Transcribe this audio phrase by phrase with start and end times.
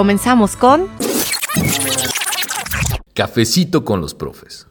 [0.00, 0.88] Comenzamos con
[3.12, 4.66] Cafecito con los profes.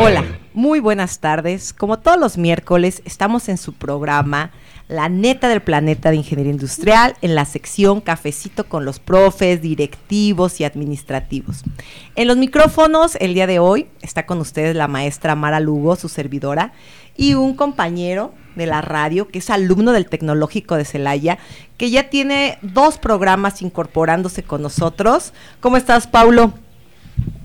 [0.00, 1.72] Hola, muy buenas tardes.
[1.72, 4.50] Como todos los miércoles, estamos en su programa
[4.88, 10.60] La neta del planeta de Ingeniería Industrial en la sección Cafecito con los profes, directivos
[10.60, 11.62] y administrativos.
[12.16, 16.08] En los micrófonos, el día de hoy, está con ustedes la maestra Mara Lugo, su
[16.08, 16.72] servidora,
[17.16, 21.38] y un compañero de la radio que es alumno del Tecnológico de Celaya,
[21.76, 25.32] que ya tiene dos programas incorporándose con nosotros.
[25.60, 26.52] ¿Cómo estás, Paulo?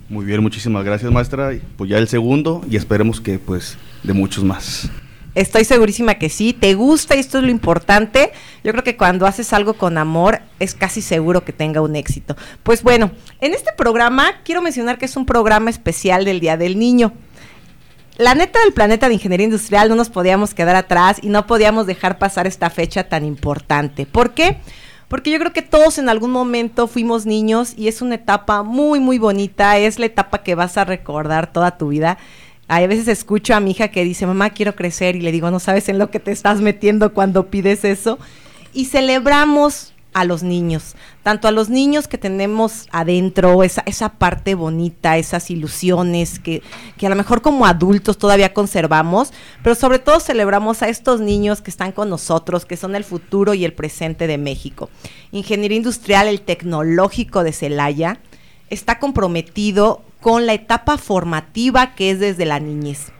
[0.09, 1.51] Muy bien, muchísimas gracias maestra.
[1.75, 4.89] Pues ya el segundo y esperemos que pues de muchos más.
[5.35, 8.31] Estoy segurísima que sí, te gusta y esto es lo importante.
[8.63, 12.35] Yo creo que cuando haces algo con amor es casi seguro que tenga un éxito.
[12.63, 16.79] Pues bueno, en este programa quiero mencionar que es un programa especial del Día del
[16.79, 17.13] Niño.
[18.17, 21.85] La neta del planeta de ingeniería industrial no nos podíamos quedar atrás y no podíamos
[21.85, 24.07] dejar pasar esta fecha tan importante.
[24.07, 24.57] ¿Por qué?
[25.07, 28.99] Porque yo creo que todos en algún momento fuimos niños y es una etapa muy,
[28.99, 29.77] muy bonita.
[29.77, 32.17] Es la etapa que vas a recordar toda tu vida.
[32.67, 35.59] Hay veces escucho a mi hija que dice, mamá, quiero crecer, y le digo, no
[35.59, 38.17] sabes en lo que te estás metiendo cuando pides eso.
[38.73, 44.55] Y celebramos a los niños, tanto a los niños que tenemos adentro, esa, esa parte
[44.55, 46.63] bonita, esas ilusiones que,
[46.97, 51.61] que a lo mejor como adultos todavía conservamos, pero sobre todo celebramos a estos niños
[51.61, 54.89] que están con nosotros, que son el futuro y el presente de México.
[55.31, 58.19] Ingeniería Industrial, el Tecnológico de Celaya,
[58.69, 63.11] está comprometido con la etapa formativa que es desde la niñez.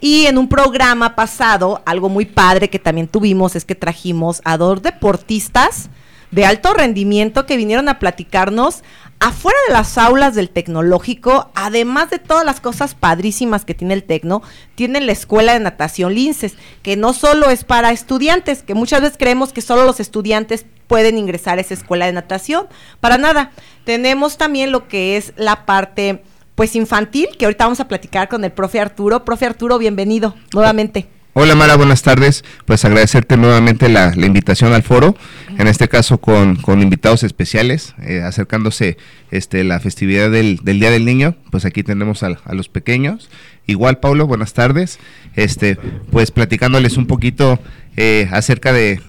[0.00, 4.56] Y en un programa pasado, algo muy padre que también tuvimos es que trajimos a
[4.56, 5.90] dos deportistas
[6.32, 8.82] de alto rendimiento que vinieron a platicarnos
[9.20, 14.02] afuera de las aulas del tecnológico, además de todas las cosas padrísimas que tiene el
[14.02, 14.42] tecno,
[14.74, 19.16] tienen la escuela de natación Linces, que no solo es para estudiantes, que muchas veces
[19.16, 22.66] creemos que solo los estudiantes pueden ingresar a esa escuela de natación,
[23.00, 23.52] para nada.
[23.84, 26.24] Tenemos también lo que es la parte
[26.56, 29.24] pues infantil, que ahorita vamos a platicar con el profe Arturo.
[29.24, 31.08] Profe Arturo, bienvenido nuevamente.
[31.34, 32.44] Hola Mara, buenas tardes.
[32.66, 35.16] Pues agradecerte nuevamente la, invitación al foro,
[35.56, 38.98] en este caso con, invitados especiales, eh, acercándose
[39.30, 43.30] este, la festividad del, Día del Niño, pues aquí tenemos a, los pequeños.
[43.66, 44.98] Igual, Paulo, buenas tardes.
[45.34, 45.76] Este,
[46.10, 47.58] pues platicándoles un poquito
[47.96, 49.00] eh, acerca de,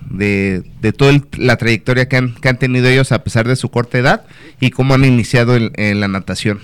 [0.96, 4.26] toda la trayectoria que han, tenido ellos a pesar de su corta edad
[4.62, 6.62] y cómo han iniciado en la natación.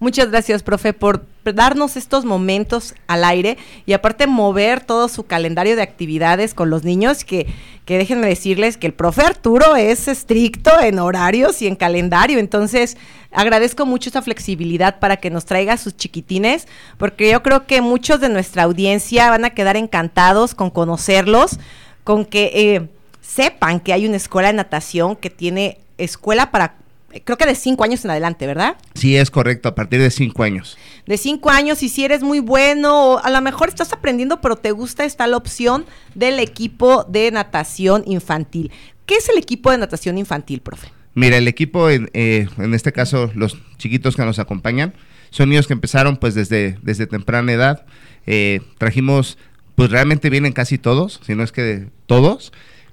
[0.00, 5.74] Muchas gracias, profe, por darnos estos momentos al aire y aparte mover todo su calendario
[5.74, 7.48] de actividades con los niños, que,
[7.84, 12.96] que déjenme decirles que el profe Arturo es estricto en horarios y en calendario, entonces
[13.32, 18.20] agradezco mucho esa flexibilidad para que nos traiga sus chiquitines, porque yo creo que muchos
[18.20, 21.58] de nuestra audiencia van a quedar encantados con conocerlos,
[22.04, 22.88] con que eh,
[23.20, 26.76] sepan que hay una escuela de natación que tiene escuela para,
[27.24, 28.76] creo que de cinco años en adelante, ¿verdad?
[28.94, 30.76] Sí, es correcto, a partir de cinco años.
[31.06, 34.56] de cinco años y si eres muy bueno o a lo mejor estás aprendiendo pero
[34.56, 38.70] te gusta está la opción del equipo de natación infantil.
[39.06, 40.88] ¿Qué es el equipo de natación infantil, profe?
[41.14, 44.94] Mira, el equipo, en, eh, en este caso, los chiquitos que nos acompañan,
[45.30, 47.86] son niños que empezaron pues desde, desde temprana edad.
[48.26, 49.38] Eh, trajimos,
[49.74, 52.52] pues realmente vienen casi todos, si no es que todos,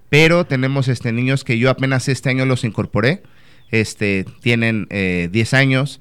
[0.10, 3.22] pero tenemos este niños que yo apenas este año los incorporé.
[3.82, 6.00] Este, tienen eh, 10 años.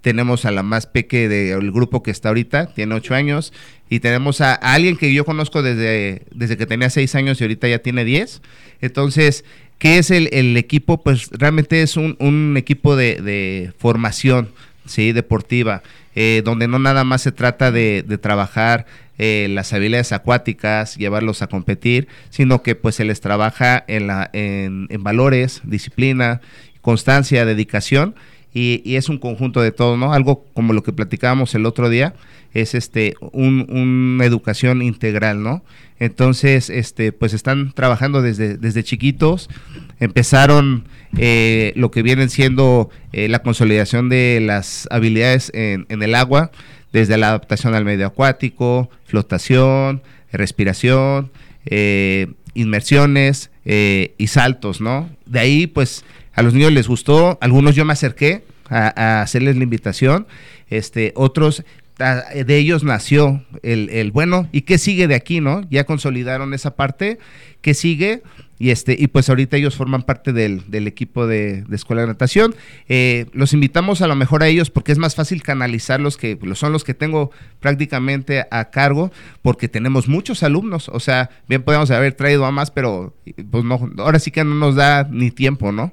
[0.00, 3.52] Tenemos a la más peque del grupo que está ahorita, tiene 8 años.
[3.88, 7.66] Y tenemos a, alguien que yo conozco desde, desde que tenía 6 años y ahorita
[7.66, 8.42] ya tiene 10.
[8.80, 9.44] Entonces,
[9.78, 11.02] ¿qué es el, el equipo?
[11.02, 14.50] Pues realmente es un, un equipo de, de formación,
[14.84, 15.10] ¿sí?
[15.10, 15.82] Deportiva,
[16.14, 18.86] eh, donde no nada más se trata de, de trabajar
[19.18, 24.30] eh, las habilidades acuáticas, llevarlos a competir, sino que pues se les trabaja en, la,
[24.32, 26.40] en valores, disciplina,
[26.86, 28.14] constancia, dedicación
[28.54, 30.12] y, es un conjunto de todo, ¿no?
[30.12, 32.14] Algo como lo que platicábamos el otro día,
[32.54, 35.64] es este un, una educación integral, ¿no?
[35.98, 39.50] Entonces, este, pues están trabajando desde, desde chiquitos,
[39.98, 40.84] empezaron
[41.18, 46.52] eh, lo que vienen siendo eh, la consolidación de las habilidades en, en el agua,
[46.92, 51.32] desde la adaptación al medio acuático, flotación, respiración,
[51.64, 55.10] eh, inmersiones y saltos, ¿no?
[55.26, 56.04] De ahí, pues,
[56.36, 60.26] a los niños les gustó, algunos yo me acerqué a, hacerles la invitación,
[60.68, 61.64] este, otros
[61.98, 65.62] de ellos nació el, el, bueno, ¿y qué sigue de aquí, no?
[65.70, 67.18] Ya consolidaron esa parte,
[67.62, 68.22] ¿qué sigue?
[68.58, 72.54] Y este, y pues ahorita ellos forman parte del, del equipo de, escuela de natación.
[72.88, 76.72] Eh, los invitamos a lo mejor a ellos porque es más fácil canalizarlos que son
[76.72, 77.30] los que tengo
[77.60, 79.12] prácticamente a cargo,
[79.42, 80.88] porque tenemos muchos alumnos.
[80.88, 83.14] O sea, bien podemos haber traído a más, pero
[83.50, 85.92] pues no, ahora sí que no nos da ni tiempo, ¿no?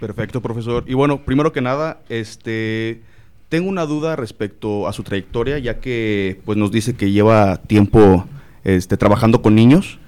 [0.00, 0.84] Perfecto, profesor.
[0.86, 3.02] Y bueno, primero que nada, este,
[3.48, 8.26] tengo una duda respecto a su trayectoria, ya que pues nos dice que lleva tiempo
[8.64, 9.98] este, trabajando con niños.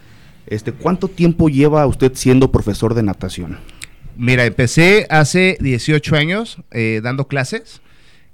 [0.47, 3.59] Este, ¿Cuánto tiempo lleva usted siendo profesor de natación?
[4.17, 7.81] Mira, empecé hace 18 años eh, dando clases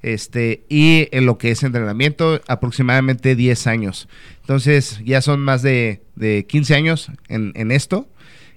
[0.02, 4.08] este, y en lo que es entrenamiento aproximadamente 10 años.
[4.40, 8.08] Entonces ya son más de, de 15 años en, en esto.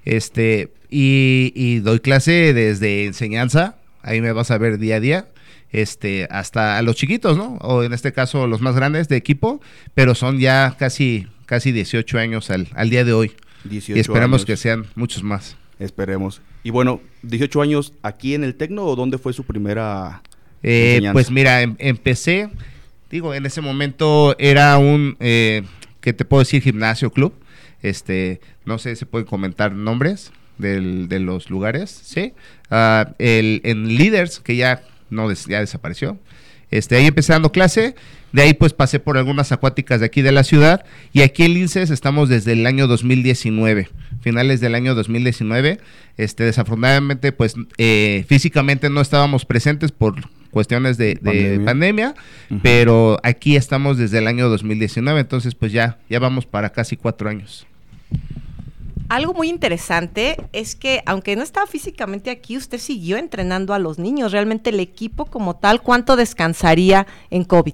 [0.06, 5.28] Este, y, y doy clase desde enseñanza, ahí me vas a ver día a día,
[5.72, 7.56] este, hasta a los chiquitos, ¿no?
[7.62, 9.62] O en este caso los más grandes de equipo,
[9.94, 13.32] pero son ya casi, casi 18 años al, al día de hoy.
[13.66, 14.46] 18 y esperamos años.
[14.46, 15.58] que sean muchos más.
[15.80, 16.42] Esperemos.
[16.64, 20.22] Y bueno, 18 años aquí en el Tecno o dónde fue su primera
[20.64, 22.50] Eh, pues mira, em- empecé,
[23.10, 25.64] digo, en ese momento era un, eh,
[26.02, 26.62] ¿qué te puedo decir?
[26.64, 27.34] Gimnasio club.
[27.82, 32.34] Este, no sé si pueden comentar nombres del- de los lugares, ¿sí?
[32.70, 36.18] Ah, el, en Leaders, que ya, no des- ya desapareció.
[36.72, 37.96] Este, ahí empecé dando clase,
[38.32, 41.56] de ahí pues pasé por algunas acuáticas de aquí de la ciudad y aquí en
[41.56, 43.90] Linces estamos desde el año 2019,
[44.22, 45.80] finales del año 2019.
[46.18, 50.16] Este, desafortunadamente pues eh, físicamente no estábamos presentes por
[50.52, 52.14] cuestiones de, de Pandemia.
[52.62, 57.30] pero aquí estamos desde el año 2019, entonces pues ya, ya vamos para casi cuatro
[57.30, 57.66] años.
[59.10, 63.98] Algo muy interesante es que, aunque no estaba físicamente aquí, usted siguió entrenando a los
[63.98, 64.32] niños.
[64.32, 67.74] Realmente el equipo como tal, ¿cuánto descansaría en COVID?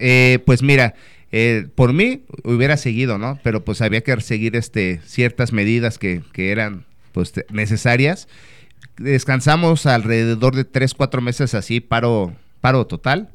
[0.00, 0.94] Eh, pues mira,
[1.30, 3.38] eh, por mí hubiera seguido, ¿no?
[3.44, 8.26] Pero pues había que seguir este, ciertas medidas que, que eran pues, necesarias.
[8.96, 13.28] Descansamos alrededor de tres, cuatro meses así, paro, paro total.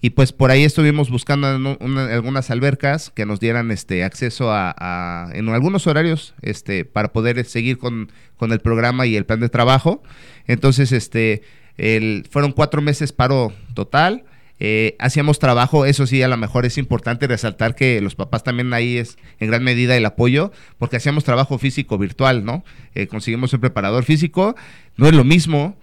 [0.00, 5.30] Y pues por ahí estuvimos buscando algunas albercas que nos dieran este acceso a, a-
[5.32, 9.48] en algunos horarios este para poder seguir con, con el programa y el plan de
[9.48, 10.02] trabajo.
[10.46, 11.42] Entonces, este
[11.78, 14.24] el, fueron cuatro meses paro total.
[14.58, 18.72] Eh, hacíamos trabajo, eso sí, a lo mejor es importante resaltar que los papás también
[18.72, 22.64] ahí es en gran medida el apoyo, porque hacíamos trabajo físico virtual, ¿no?
[22.94, 24.56] Eh, conseguimos un preparador físico,
[24.96, 25.76] no es lo mismo,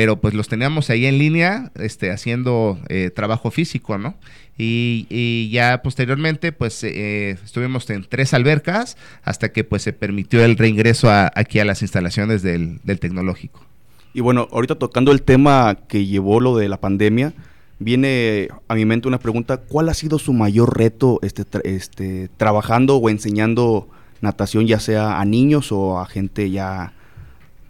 [0.00, 4.14] pero pues los teníamos ahí en línea este, haciendo eh, trabajo físico, ¿no?
[4.56, 10.42] Y, y ya posteriormente pues eh, estuvimos en tres albercas hasta que pues se permitió
[10.42, 13.60] el reingreso aquí a las instalaciones del, del tecnológico.
[14.14, 17.34] Y bueno, ahorita tocando el tema que llevó lo de la pandemia,
[17.78, 22.96] viene a mi mente una pregunta, ¿cuál ha sido su mayor reto este, este, trabajando
[22.96, 23.86] o enseñando
[24.22, 26.94] natación, ya sea a niños o a gente ya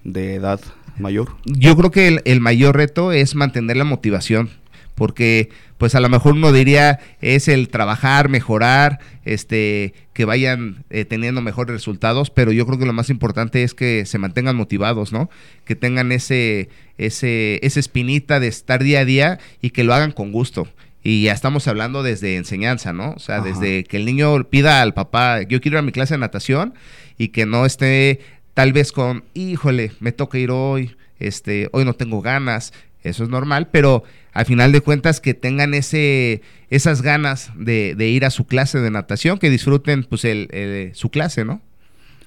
[0.04, 0.60] de edad
[1.00, 1.36] mayor?
[1.44, 4.50] Yo creo que el, el mayor reto es mantener la motivación,
[4.94, 11.06] porque pues a lo mejor uno diría es el trabajar, mejorar, este, que vayan eh,
[11.06, 15.10] teniendo mejores resultados, pero yo creo que lo más importante es que se mantengan motivados,
[15.10, 15.30] ¿no?
[15.64, 20.12] Que tengan ese, ese, esa espinita de estar día a día y que lo hagan
[20.12, 20.68] con gusto.
[21.02, 23.12] Y ya estamos hablando desde enseñanza, ¿no?
[23.12, 23.44] O sea, Ajá.
[23.44, 26.74] desde que el niño pida al papá, yo quiero ir a mi clase de natación
[27.16, 28.20] y que no esté
[28.54, 33.30] tal vez con, híjole, me toca ir hoy, este, hoy no tengo ganas, eso es
[33.30, 38.46] normal, pero al final de cuentas que tengan ese, esas ganas de, ir a su
[38.46, 41.60] clase de natación, que disfruten pues el, el- su clase, ¿no?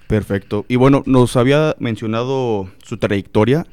[0.08, 0.66] Perfecto.
[0.68, 3.66] Y bueno, nos había mencionado su trayectoria.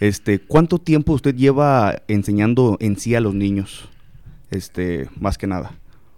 [0.00, 3.88] Este, ¿cuánto tiempo usted lleva enseñando en sí a los niños?
[4.50, 5.72] Este, más que nada.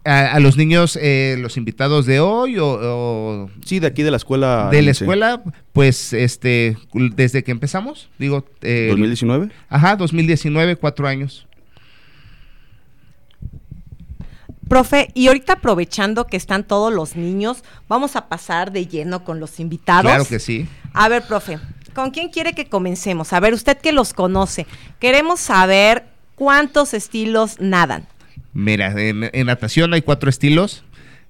[0.09, 4.11] A, a los niños, eh, los invitados de hoy o, o Sí, de aquí de
[4.11, 4.69] la escuela.
[4.71, 6.77] de la escuela, pues este,
[7.15, 9.50] desde que empezamos, digo, eh, 2019.
[9.69, 11.47] ajá, 2019, cuatro años.
[14.69, 19.41] Profe, y ahorita aprovechando que están todos los niños, vamos a pasar de lleno con
[19.41, 20.03] los invitados.
[20.03, 20.69] Claro que sí.
[20.93, 21.59] A ver, profe,
[21.95, 23.33] ¿con quién quiere que comencemos?
[23.33, 24.67] A ver, usted que los conoce,
[24.99, 28.07] queremos saber cuántos estilos nadan.
[28.52, 30.85] Mira, en, en natación hay cuatro estilos.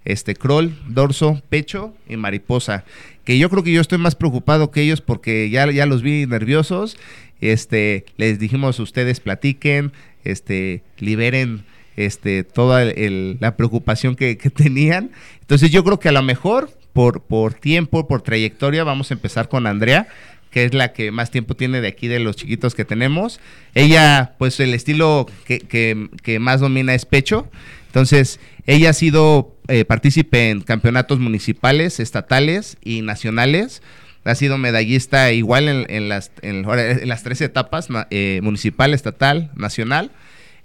[0.04, 2.84] Este, crawl, dorso, pecho y mariposa.
[3.24, 6.24] Que yo creo que yo estoy más preocupado que ellos porque ya, ya los vi
[6.26, 6.96] nerviosos.
[7.40, 9.92] Este, les dijimos, ustedes platiquen,
[10.24, 11.64] este, liberen
[11.96, 15.10] este, toda el- la preocupación que, que tenían.
[15.40, 19.48] Entonces yo creo que a lo mejor, por, por tiempo, por trayectoria, vamos a empezar
[19.48, 20.08] con Andrea,
[20.50, 23.40] que es la que más tiempo tiene de aquí de los chiquitos que tenemos.
[23.74, 27.50] Ella, pues el estilo que, que- más domina es pecho.
[27.86, 33.82] Entonces, ella ha sido eh, partícipe en campeonatos municipales, estatales y nacionales.
[34.24, 36.62] Ha sido medallista igual en, en las, en,
[37.08, 40.10] las tres etapas, eh, municipal, estatal, nacional.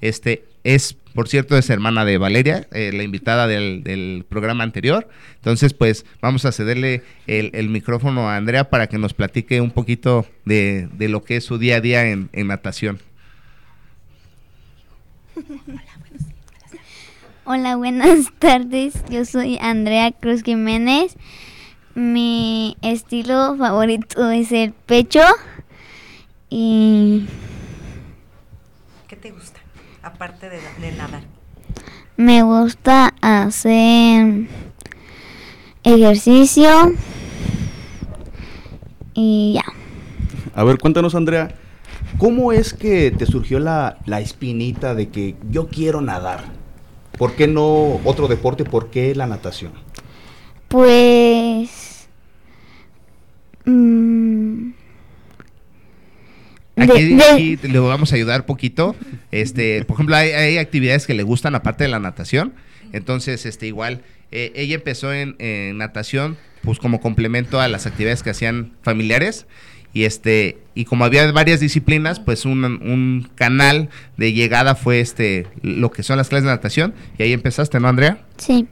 [0.01, 5.07] Este es, por cierto, es hermana de Valeria, eh, la invitada del, del programa anterior.
[5.35, 9.71] Entonces, pues vamos a cederle el, el micrófono a Andrea para que nos platique un
[9.71, 12.99] poquito de, de lo que es su día a día en, en natación.
[17.45, 18.93] Hola, buenas tardes.
[19.09, 21.17] Yo soy Andrea Cruz Jiménez.
[21.93, 25.21] Mi estilo favorito es el pecho.
[26.49, 27.25] Y.
[30.13, 31.21] Aparte de, de nadar.
[32.17, 34.47] me gusta hacer
[35.83, 36.69] ejercicio.
[39.13, 39.63] Y ya.
[40.55, 41.55] A ver, cuéntanos, Andrea,
[42.17, 46.45] ¿cómo es que te surgió la, la espinita de que yo quiero nadar?
[47.17, 48.63] ¿Por qué no otro deporte?
[48.65, 49.71] ¿Por qué la natación?
[50.67, 52.07] Pues.
[53.65, 54.69] mm,
[56.75, 58.95] de- Aquí, de- aquí le vamos a ayudar poquito.
[59.33, 62.53] Este, por ejemplo, hay, hay actividades que le gustan aparte de la natación.
[62.91, 65.35] Entonces, este, igual, eh, ella empezó en,
[65.75, 69.47] natación, pues como complemento a las actividades que hacían familiares.
[69.91, 75.47] Y este, y como había varias disciplinas, pues un, un canal de llegada fue este,
[75.63, 76.93] lo que son las clases de natación.
[77.17, 78.19] Y ahí empezaste, ¿no, Andrea?
[78.37, 78.67] Sí.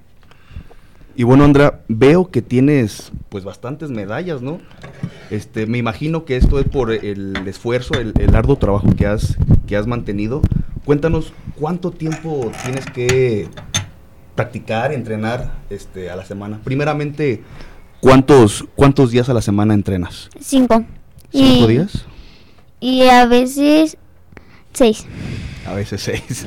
[1.15, 4.59] Y bueno, Andrea, veo que tienes pues bastantes medallas, ¿no?
[5.29, 9.37] Este, me imagino que esto es por el esfuerzo, el, el arduo trabajo que has,
[9.67, 10.41] que has mantenido.
[10.85, 13.47] Cuéntanos, ¿cuánto tiempo tienes que
[14.35, 16.59] practicar, entrenar este, a la semana?
[16.63, 17.43] Primeramente,
[17.99, 20.29] ¿cuántos, ¿cuántos días a la semana entrenas?
[20.39, 20.83] Cinco.
[21.31, 22.05] ¿Cinco Y- días?
[22.79, 23.95] Y a veces
[24.73, 25.05] seis.
[25.67, 26.45] A veces seis.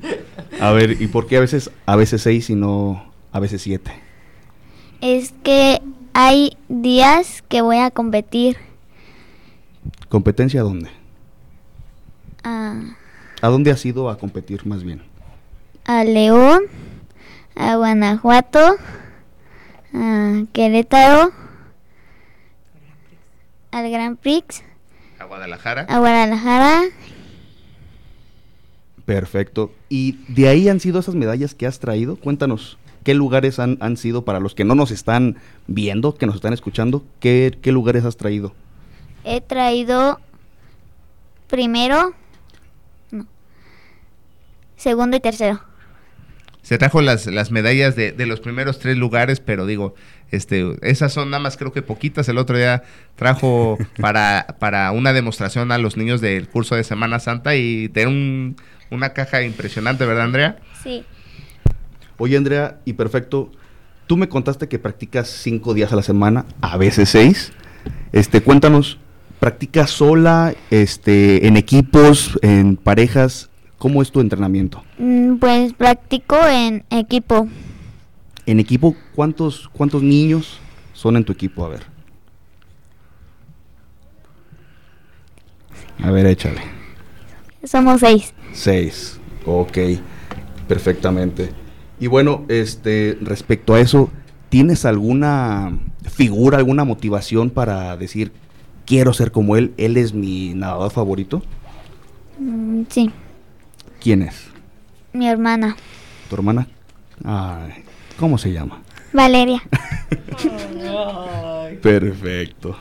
[0.60, 3.92] a ver, ¿y por qué a veces, a veces seis y no a veces siete?
[5.00, 5.80] Es que
[6.14, 8.56] hay días que voy a competir
[10.08, 10.90] ¿Competencia dónde?
[12.44, 12.74] a,
[13.42, 15.02] ¿A dónde has ido a competir más bien?
[15.84, 16.62] a León,
[17.56, 18.76] a Guanajuato,
[19.94, 21.32] a Querétaro,
[23.70, 24.62] al Grand Prix,
[25.18, 25.82] A Guadalajara.
[25.88, 26.82] a Guadalajara.
[29.06, 29.72] Perfecto.
[29.88, 32.16] ¿Y de ahí han sido esas medallas que has traído?
[32.16, 32.76] Cuéntanos,
[33.08, 35.36] ¿qué lugares han, han sido para los que no nos están
[35.66, 37.02] viendo, que nos están escuchando?
[37.20, 38.54] ¿Qué, qué lugares has traído?
[39.24, 40.20] He traído
[41.46, 42.12] primero,
[43.10, 43.26] no,
[44.76, 45.62] segundo y tercero.
[46.60, 49.94] Se trajo las, las medallas de, de los primeros tres lugares, pero digo,
[50.30, 52.28] este, esas son nada más creo que poquitas.
[52.28, 52.82] El otro día
[53.16, 58.08] trajo para, para una demostración a los niños del curso de Semana Santa y tener
[58.08, 58.56] un-
[58.90, 60.58] una caja impresionante, ¿verdad, Andrea?
[60.82, 61.06] Sí.
[62.18, 63.50] Oye, Andrea, y perfecto,
[64.06, 67.52] tú me contaste que practicas cinco días a la semana, a veces seis.
[68.12, 68.98] Este, cuéntanos,
[69.38, 73.50] ¿practicas sola, este, en equipos, en parejas?
[73.78, 74.82] ¿Cómo es tu entrenamiento?
[74.98, 77.46] Mm, Pues practico en equipo.
[78.46, 80.58] En equipo, ¿cuántos, cuántos niños
[80.94, 81.64] son en tu equipo?
[81.64, 81.82] A ver.
[86.02, 86.60] A ver, échale.
[87.62, 88.32] Somos seis.
[88.52, 89.20] Seis.
[89.44, 89.78] Ok,
[90.66, 91.50] perfectamente.
[92.00, 94.10] Y bueno, este, respecto a eso,
[94.48, 95.78] ¿tienes alguna
[96.10, 98.32] figura, alguna motivación para decir,
[98.86, 101.42] quiero ser como él, él es mi nadador favorito?
[102.38, 103.10] Mm, Sí,
[104.00, 104.44] ¿Quién es?
[105.12, 105.76] mi hermana.
[106.30, 106.68] ¿Tu hermana?
[107.24, 107.82] Ay,
[108.18, 108.80] ¿cómo se llama?
[109.12, 109.62] Valeria.
[111.82, 112.76] Perfecto.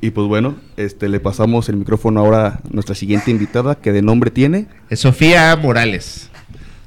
[0.00, 4.02] Y pues bueno, este, le pasamos el micrófono ahora a nuestra siguiente invitada, que de
[4.02, 4.66] nombre tiene.
[4.90, 6.28] Es Sofía Morales.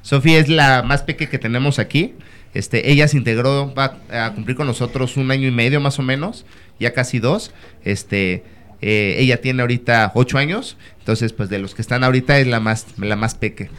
[0.05, 2.13] Sofía es la más pequeña que tenemos aquí.
[2.53, 6.03] Este, ella se integró, va a cumplir con nosotros un año y medio más o
[6.03, 6.45] menos,
[6.79, 7.51] ya casi dos.
[7.83, 8.43] Este,
[8.81, 12.59] eh, ella tiene ahorita ocho años, entonces pues de los que están ahorita es la
[12.59, 13.71] más, la más peque.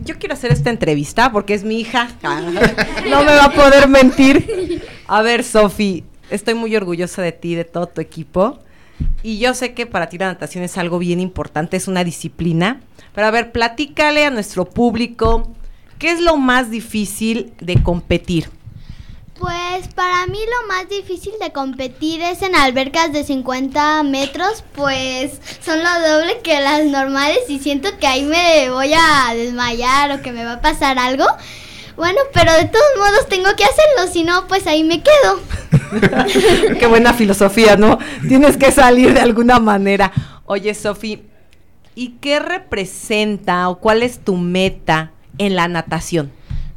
[0.00, 2.08] Yo quiero hacer esta entrevista porque es mi hija.
[2.22, 4.82] no me va a poder mentir.
[5.08, 8.62] A ver, Sofi, estoy muy orgullosa de ti, de todo tu equipo.
[9.22, 12.80] Y yo sé que para ti la natación es algo bien importante, es una disciplina.
[13.14, 15.50] Pero a ver, platícale a nuestro público,
[15.98, 18.48] ¿qué es lo más difícil de competir?
[19.38, 25.40] Pues para mí lo más difícil de competir es en albercas de 50 metros, pues
[25.64, 30.22] son lo doble que las normales y siento que ahí me voy a desmayar o
[30.22, 31.24] que me va a pasar algo.
[31.96, 35.40] Bueno, pero de todos modos tengo que hacerlo, si no, pues ahí me quedo.
[36.78, 37.98] Qué buena filosofía, ¿no?
[38.26, 40.12] Tienes que salir de alguna manera.
[40.46, 41.22] Oye, Sofi,
[41.94, 46.32] ¿y qué representa o cuál es tu meta en la natación?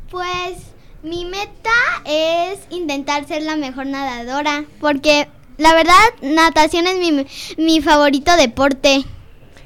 [0.10, 0.58] Pues
[1.04, 1.72] mi meta
[2.04, 7.26] es intentar ser la mejor nadadora, porque la verdad natación es mi,
[7.58, 9.04] mi favorito deporte.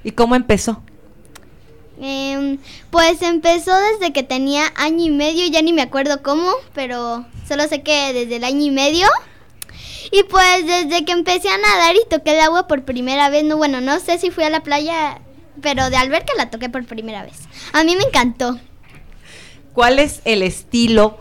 [0.04, 0.82] ¿Y cómo empezó?
[2.02, 2.60] Em,
[2.92, 7.68] pues empezó desde que tenía año y medio, ya ni me acuerdo cómo, pero solo
[7.68, 9.08] sé que desde el año y medio.
[10.12, 13.58] Y pues desde que empecé a nadar y toqué el agua por primera vez, no
[13.58, 15.22] bueno, no sé si fui a la playa,
[15.62, 17.38] pero de alberca la toqué por primera vez.
[17.74, 18.60] A mí me encantó.
[19.74, 21.20] ¿Cuál es el estilo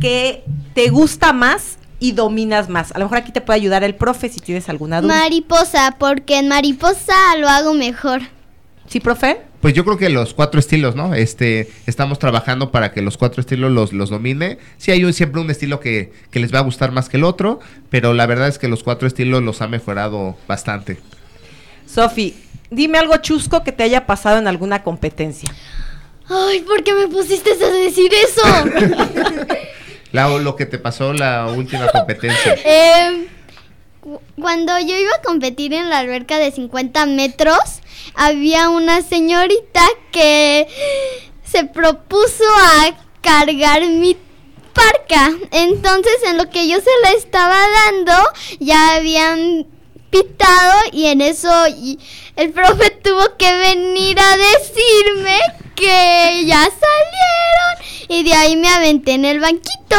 [0.00, 0.44] que
[0.74, 2.92] te gusta más y dominas más?
[2.92, 5.14] A lo mejor aquí te puede ayudar el profe si tienes alguna duda.
[5.14, 8.20] Mariposa, porque en mariposa lo hago mejor.
[8.88, 9.47] ¿Sí, profe?
[9.60, 11.14] Pues yo creo que los cuatro estilos, ¿no?
[11.14, 14.58] Este, estamos trabajando para que los cuatro estilos los, los domine.
[14.76, 17.24] Sí hay un, siempre un estilo que, que les va a gustar más que el
[17.24, 17.58] otro,
[17.90, 20.98] pero la verdad es que los cuatro estilos los ha mejorado bastante.
[21.86, 22.36] Sofi,
[22.70, 25.52] dime algo chusco que te haya pasado en alguna competencia.
[26.28, 28.42] Ay, ¿por qué me pusiste a decir eso?
[30.12, 32.54] La- lo que te pasó la última competencia.
[32.64, 33.26] Em,
[34.00, 37.58] cu- cuando yo iba a competir en la alberca de 50 metros,
[38.14, 40.66] había una señorita que
[41.44, 44.16] se propuso a cargar mi
[44.72, 45.32] parca.
[45.50, 48.12] Entonces, en lo que yo se la estaba dando,
[48.60, 49.66] ya habían
[50.10, 51.50] pitado y en eso
[52.36, 55.38] el profe tuvo que venir a decirme
[55.74, 59.96] que ya salieron y de ahí me aventé en el banquito.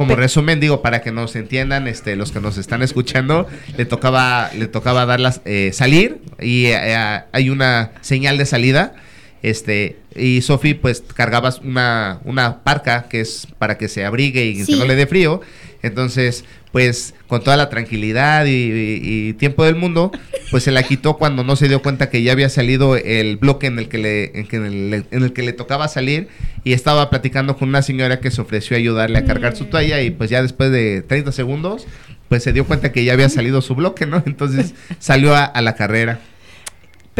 [0.00, 4.48] Como resumen, digo, para que nos entiendan, este, los que nos están escuchando, le tocaba,
[4.56, 8.94] le tocaba darlas, eh, salir y eh, hay una señal de salida.
[9.42, 14.64] Este, y Sofi, pues cargabas una, una parca que es para que se abrigue y
[14.64, 14.72] Sí.
[14.72, 15.42] que no le dé frío.
[15.82, 20.12] Entonces, pues con toda la tranquilidad y, tiempo del mundo,
[20.50, 23.66] pues se la quitó cuando no se dio cuenta que ya había salido el bloque
[23.66, 26.28] en el que le, en que en el, que le tocaba salir
[26.64, 30.02] y estaba platicando con una señora que se ofreció a ayudarle a cargar su toalla
[30.02, 31.86] y pues ya después de 30 segundos,
[32.28, 34.22] pues se dio cuenta que ya había salido su bloque, ¿no?
[34.26, 36.20] Entonces salió a la carrera.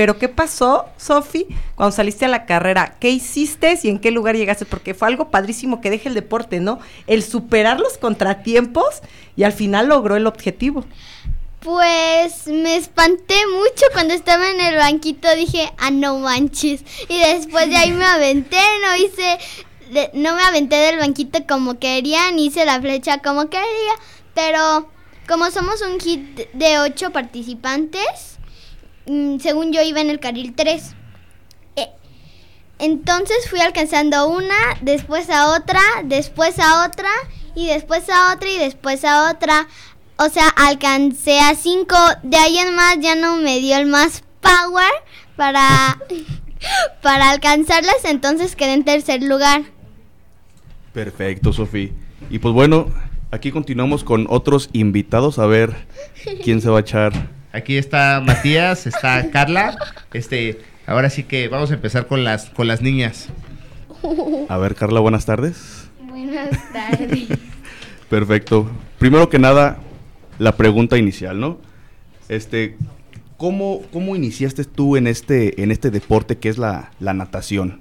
[0.01, 2.97] Pero ¿qué pasó, Sofi, cuando saliste a la carrera?
[2.99, 4.65] ¿Qué hiciste y en qué lugar llegaste?
[4.65, 6.79] Porque fue algo padrísimo que deje el deporte, ¿no?
[7.07, 9.03] El superar los contratiempos
[9.37, 10.87] y al final logró el objetivo.
[11.61, 16.83] Pues me espanté mucho cuando estaba en el banquito, dije, ah, no manches.
[17.11, 19.39] Y después de ahí me aventé, no hice,
[20.15, 23.93] no me aventé del banquito como quería, ni hice la flecha como quería.
[24.33, 24.89] Pero
[25.29, 28.40] como somos un hit de ocho participantes,
[29.07, 30.95] según yo iba en el carril 3.
[32.81, 37.11] Entonces fui alcanzando una, después a otra, después a otra,
[37.55, 39.69] y después a otra, y después a otra.
[40.17, 41.97] O sea, alcancé a cinco.
[42.23, 44.91] De ahí en más ya no me dio el más power
[45.37, 45.99] para,
[47.03, 49.65] para alcanzarlas, entonces quedé en tercer lugar.
[50.95, 51.93] Perfecto, Sofi.
[52.31, 52.91] Y pues bueno,
[53.31, 55.87] aquí continuamos con otros invitados a ver
[56.43, 57.40] quién se va a echar.
[57.53, 59.77] Aquí está Matías, está Carla.
[60.13, 63.29] Este, ahora sí que vamos a empezar con las, con las niñas.
[64.49, 65.89] A ver, Carla, buenas tardes.
[66.09, 67.29] Buenas tardes.
[68.09, 68.71] Perfecto.
[68.99, 69.79] Primero que nada,
[70.39, 71.59] la pregunta inicial, ¿no?
[72.29, 72.77] Este,
[73.37, 77.81] ¿cómo, cómo iniciaste tú en este, en este deporte que es la, la natación?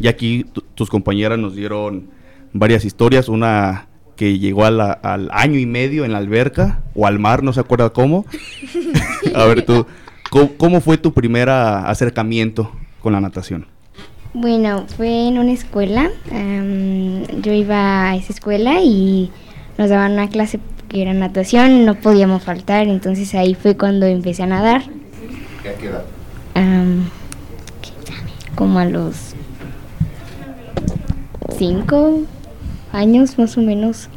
[0.00, 2.10] Y aquí tu- tus compañeras nos dieron
[2.52, 7.06] varias historias, una que llegó a la- al año y medio en la alberca o
[7.06, 8.24] al mar, no se acuerda cómo.
[9.34, 9.86] a ver tú,
[10.30, 13.66] ¿cómo, cómo fue tu primer acercamiento con la natación?
[14.32, 16.10] Bueno, fue en una escuela.
[16.32, 19.30] am, yo iba a esa escuela y
[19.78, 24.42] nos daban una clase que era natación, no podíamos faltar, entonces ahí fue cuando empecé
[24.42, 24.82] a nadar.
[26.54, 27.08] am,
[28.56, 29.34] como a los
[31.58, 32.20] cinco
[32.94, 34.08] años más o menos.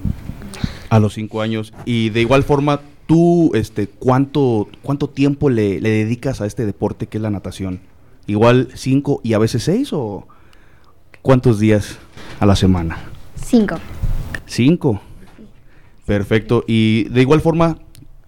[0.90, 1.74] A los cinco años.
[1.86, 7.08] Y de igual forma, tú, este, ¿cuánto, cuánto tiempo le, le dedicas a este deporte
[7.08, 7.82] que es la natación?
[8.28, 10.28] ¿Igual cinco y a veces seis o
[11.22, 11.98] cuántos días
[12.40, 12.98] a la semana?
[13.36, 13.78] Cinco.
[14.46, 15.02] Cinco.
[16.06, 16.64] Perfecto.
[16.68, 17.78] Y de igual forma,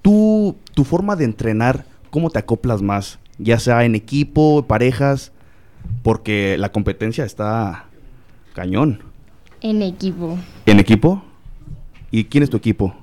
[0.01, 3.19] tú, tu forma de entrenar, ¿cómo te acoplas más?
[3.37, 5.31] Ya sea en equipo, parejas,
[6.03, 7.85] porque la competencia está
[8.53, 9.08] cañón.
[9.61, 10.37] En equipo.
[10.65, 11.21] ¿En equipo?
[12.11, 12.95] ¿Y quién es tu equipo?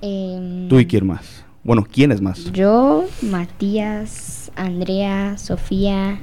[0.00, 1.44] Em, ¿Tú y quién más?
[1.62, 2.52] Bueno, ¿quién es más?
[2.52, 6.18] Yo, Matías, Andrea, Sofía,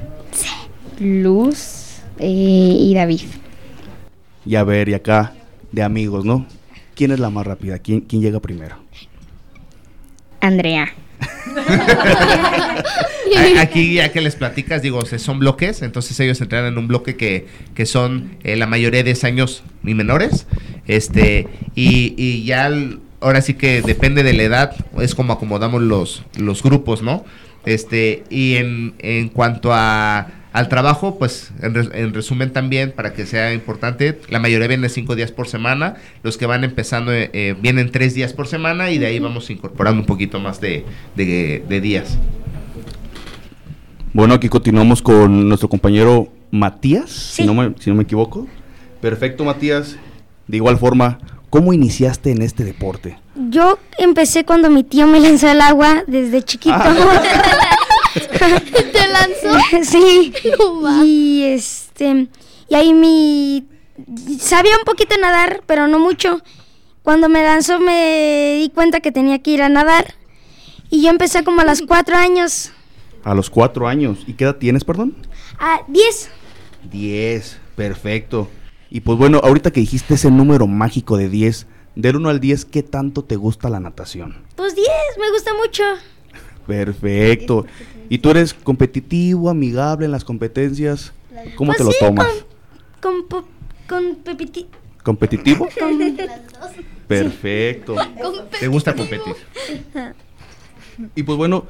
[0.99, 3.21] Luz eh, y David.
[4.45, 5.34] Y a ver, y acá,
[5.71, 6.45] de amigos, ¿no?
[6.93, 7.79] ¿Quién es la más rápida?
[7.79, 8.75] ¿Quién, quién llega primero?
[10.41, 10.89] Andrea.
[13.59, 17.45] Aquí ya que les platicas, digo, son bloques, entonces ellos entrenan en un bloque que,
[17.75, 20.47] que son eh, la mayoría de 10 años y menores,
[20.87, 25.81] este, y, y ya el- ahora sí que depende de la edad, es como acomodamos
[25.81, 27.23] los, los grupos, ¿no?
[27.65, 33.13] Este, y en, en cuanto a, al trabajo, pues en, res- en resumen también, para
[33.13, 37.29] que sea importante, la mayoría viene cinco días por semana, los que van empezando eh,
[37.33, 40.83] eh, vienen tres días por semana y de ahí vamos incorporando un poquito más de,
[41.15, 42.17] de- de días.
[44.13, 48.45] Bueno, aquí continuamos con nuestro compañero Matías, si, no me, si no me equivoco.
[49.00, 49.95] Perfecto, Matías.
[50.47, 51.19] De igual forma,
[51.50, 53.17] ¿cómo iniciaste en este deporte?
[53.50, 56.76] Yo empecé cuando mi tío me lanzó al agua desde chiquito.
[58.13, 59.58] ¿Te lanzó?
[59.84, 60.34] sí.
[60.60, 61.06] No va.
[61.06, 62.28] Y este
[62.67, 63.65] y ahí mi
[64.39, 66.41] sabía un poquito nadar, pero no mucho.
[67.02, 70.15] Cuando me lanzó me di cuenta que tenía que ir a nadar.
[70.89, 72.74] Y yo empecé como a los cuatro años.
[73.23, 74.23] A los cuatro años.
[74.27, 75.15] ¿Y qué edad tienes, perdón?
[75.60, 76.29] A diez.
[76.89, 77.60] Diez.
[77.75, 78.49] Perfecto.
[78.89, 82.65] Y pues bueno, ahorita que dijiste ese número mágico de 10, del 1 al 10,
[82.65, 84.36] ¿qué tanto te gusta la natación?
[84.55, 84.88] Pues diez,
[85.19, 85.84] me gusta mucho.
[86.67, 87.65] Perfecto.
[88.10, 91.13] ¿Y tú eres competitivo, amigable en las competencias?
[91.55, 92.27] ¿Cómo Pues te lo tomas?
[93.01, 93.25] Con,
[93.88, 94.67] con pepiti-
[95.03, 95.67] ¿Competitivo?
[95.79, 96.17] con-
[97.07, 97.95] Perfecto.
[98.60, 99.34] ¿Te gusta competir?
[101.15, 101.65] Y pues bueno,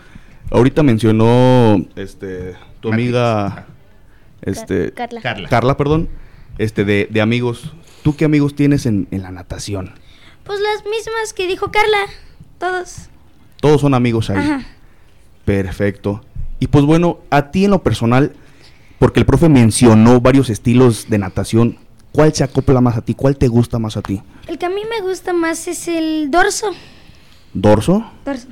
[0.51, 3.65] ahorita mencionó este tu amiga
[4.41, 5.21] este Carla.
[5.21, 5.49] Carla.
[5.49, 6.09] Carla, perdón,
[6.57, 7.73] este de, de amigos.
[8.03, 9.93] ¿Tú qué amigos tienes en, en la natación?
[10.43, 12.05] Pues las mismas que dijo Carla.
[12.57, 13.09] Todos.
[13.59, 14.37] Todos son amigos ahí.
[14.37, 14.65] Ajá.
[15.45, 16.23] Perfecto.
[16.59, 18.33] Y pues bueno, a ti en lo personal,
[18.99, 21.77] porque el profe mencionó varios estilos de natación,
[22.11, 23.15] ¿cuál se acopla más a ti?
[23.15, 24.21] ¿Cuál te gusta más a ti?
[24.47, 26.67] El que a mí me gusta más es el dorso.
[27.53, 28.11] ¿Dorso?
[28.25, 28.47] Dorso.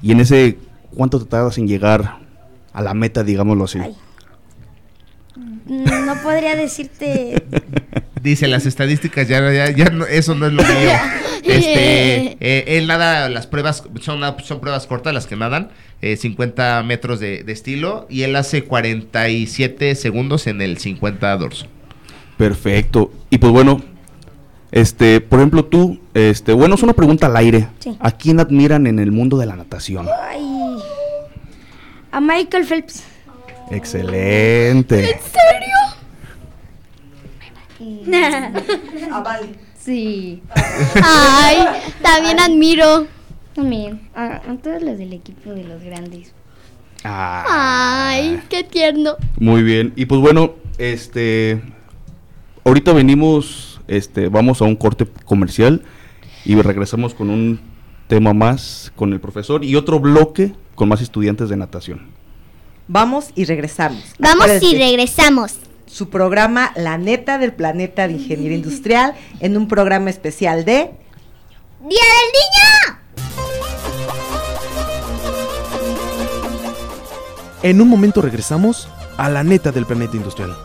[0.00, 0.58] Y en ese,
[0.94, 2.18] ¿cuánto te tardas en llegar
[2.72, 3.78] a la meta, digámoslo así?
[3.80, 3.94] Ay.
[5.66, 7.42] Mm, No podría decirte.
[8.22, 10.72] Dice las estadísticas, ya, ya, ya no- eso no es lo mío.
[11.44, 16.80] Este, eh, él nada, las pruebas son, son pruebas cortas las que nadan, eh, 50
[16.84, 21.66] metros de, de estilo, y él hace 47 segundos en el 50 dorso.
[22.38, 23.12] Perfecto.
[23.28, 23.82] Y pues bueno,
[24.72, 27.68] este, por ejemplo, tú, este, bueno, es una pregunta al aire.
[27.78, 27.96] Sí.
[28.00, 30.08] ¿A quién admiran en el mundo de la natación?
[30.28, 30.78] Ay.
[32.10, 33.04] A Michael Phelps.
[33.70, 35.20] Excelente.
[39.78, 40.42] Sí.
[41.02, 41.58] Ay,
[42.02, 43.06] también admiro.
[43.54, 44.08] También.
[44.14, 46.32] A, a todos los del equipo de los grandes.
[47.04, 49.16] Ah, Ay, qué tierno.
[49.38, 49.92] Muy bien.
[49.96, 51.60] Y pues bueno, este,
[52.64, 55.82] ahorita venimos, este, vamos a un corte comercial
[56.44, 57.60] y regresamos con un
[58.08, 62.10] tema más con el profesor y otro bloque con más estudiantes de natación.
[62.88, 64.02] Vamos y regresamos.
[64.18, 65.56] Vamos y regresamos.
[65.86, 70.90] Su programa La Neta del Planeta de Ingeniería Industrial en un programa especial de
[71.80, 72.98] ¡Día del Niño!
[77.62, 80.56] En un momento regresamos a la neta del planeta industrial.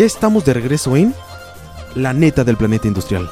[0.00, 1.12] Ya estamos de regreso en
[1.94, 3.28] la neta del planeta industrial.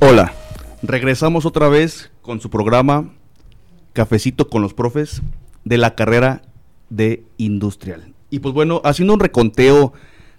[0.00, 0.32] Hola,
[0.80, 3.10] regresamos otra vez con su programa
[3.92, 5.20] Cafecito con los profes
[5.66, 6.40] de la carrera
[6.88, 8.14] de industrial.
[8.30, 9.92] Y pues bueno, haciendo un reconteo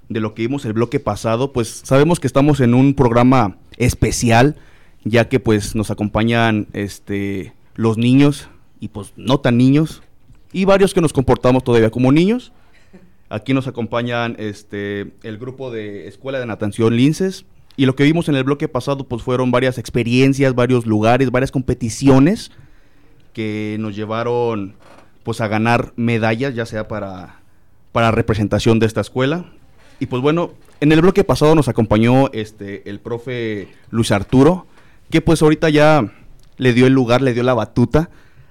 [0.07, 4.55] de lo que vimos el bloque pasado, pues sabemos que estamos en un programa especial,
[5.03, 8.49] ya que pues nos acompañan este los niños
[8.79, 10.01] y pues no tan niños
[10.51, 12.51] y varios que nos comportamos todavía como niños.
[13.29, 17.45] Aquí nos acompañan este el grupo de Escuela de Natación Linces
[17.77, 21.51] y lo que vimos en el bloque pasado pues fueron varias experiencias, varios lugares, varias
[21.51, 22.51] competiciones
[23.33, 24.75] que nos llevaron
[25.23, 27.41] pues a ganar medallas, ya sea para,
[27.91, 29.45] para representación de esta escuela.
[29.99, 34.65] Y pues bueno, en el bloque pasado nos acompañó este el profe Luis Arturo,
[35.11, 36.11] que pues ahorita ya
[36.57, 38.09] le dio el lugar, le dio la batuta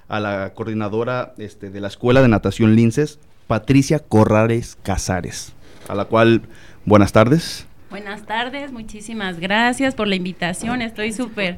[0.08, 5.52] a la coordinadora este, de la Escuela de Natación Linces, Patricia Corrales Casares,
[5.88, 6.42] a la cual
[6.84, 7.66] buenas tardes.
[7.90, 10.82] Buenas tardes, muchísimas gracias por la invitación.
[10.82, 11.56] Estoy súper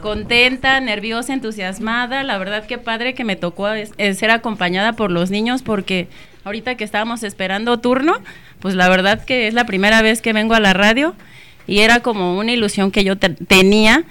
[0.00, 2.22] contenta, nerviosa, entusiasmada.
[2.22, 6.08] La verdad que padre que me tocó es- es ser acompañada por los niños porque
[6.44, 8.14] ahorita que estábamos esperando turno,
[8.60, 11.14] pues la verdad que es la primera vez que vengo a la radio
[11.66, 14.04] y era como una ilusión que yo te- tenía.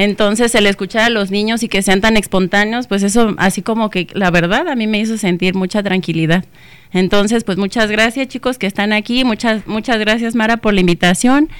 [0.00, 3.90] Entonces, el escuchar a los niños y que sean tan espontáneos, pues eso así como
[3.90, 6.46] que la verdad a mí me hizo sentir mucha tranquilidad.
[6.94, 11.50] Entonces, pues muchas gracias chicos que están aquí, muchas muchas gracias Mara por la invitación.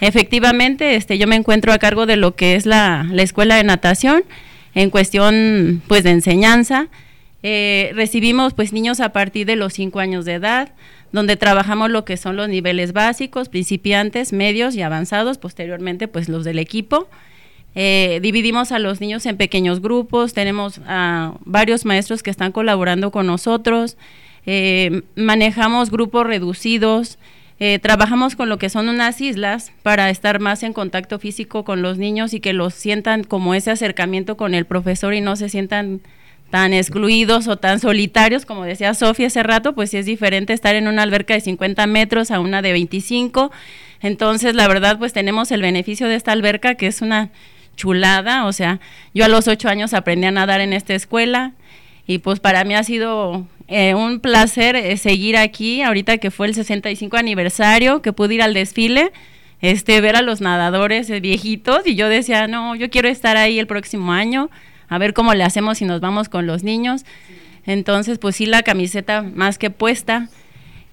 [0.00, 3.64] Efectivamente, este yo me encuentro a cargo de lo que es la, la escuela de
[3.64, 4.24] natación
[4.74, 6.88] en cuestión pues de enseñanza.
[7.42, 10.72] Eh, recibimos pues niños a partir de los 5 años de edad,
[11.12, 16.46] donde trabajamos lo que son los niveles básicos, principiantes, medios y avanzados, posteriormente pues los
[16.46, 17.06] del equipo.
[17.74, 23.10] Eh, dividimos a los niños en pequeños grupos, tenemos a varios maestros que están colaborando
[23.12, 23.96] con nosotros,
[24.44, 27.18] eh, manejamos grupos reducidos,
[27.60, 31.82] eh, trabajamos con lo que son unas islas para estar más en contacto físico con
[31.82, 35.48] los niños y que los sientan como ese acercamiento con el profesor y no se
[35.48, 36.00] sientan
[36.50, 40.74] tan excluidos o tan solitarios, como decía Sofía hace rato, pues sí es diferente estar
[40.74, 43.52] en una alberca de 50 metros a una de 25.
[44.02, 47.30] Entonces, la verdad, pues tenemos el beneficio de esta alberca, que es una
[47.76, 48.46] chulada.
[48.46, 48.80] O sea,
[49.14, 51.52] yo a los ocho años aprendí a nadar en esta escuela
[52.06, 56.48] y pues para mí ha sido eh, un placer eh, seguir aquí, ahorita que fue
[56.48, 59.12] el 65 aniversario, que pude ir al desfile.
[59.60, 63.58] Este, ver a los nadadores eh, viejitos y yo decía, no, yo quiero estar ahí
[63.58, 64.48] el próximo año,
[64.88, 67.04] a ver cómo le hacemos si nos vamos con los niños.
[67.66, 70.28] Entonces, pues sí, la camiseta más que puesta.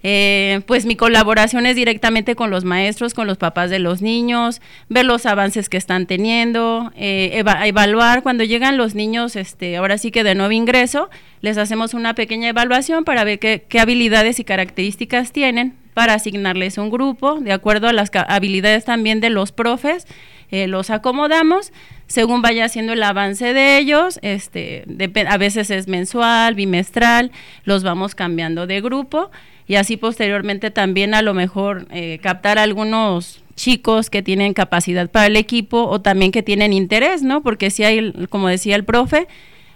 [0.04, 4.62] Eh, pues mi colaboración es directamente con los maestros, con los papás de los niños,
[4.90, 8.22] ver los avances que están teniendo, eh, eva- evaluar.
[8.22, 11.10] Cuando llegan los niños, este, ahora sí que de nuevo ingreso,
[11.42, 16.92] les hacemos una pequeña evaluación para ver qué, habilidades y características tienen para asignarles un
[16.92, 20.06] grupo, de acuerdo a las habilidades también de los profes,
[20.52, 21.74] eh, los acomodamos
[22.06, 24.86] según vaya haciendo el avance de ellos, este,
[25.28, 27.32] a veces es mensual, bimestral,
[27.66, 29.30] los vamos cambiando de grupo
[29.68, 35.26] y así posteriormente también a lo mejor eh, captar algunos chicos que tienen capacidad para
[35.26, 37.42] el equipo o también que tienen interés, ¿no?
[37.42, 39.28] Porque si hay, como decía el profe,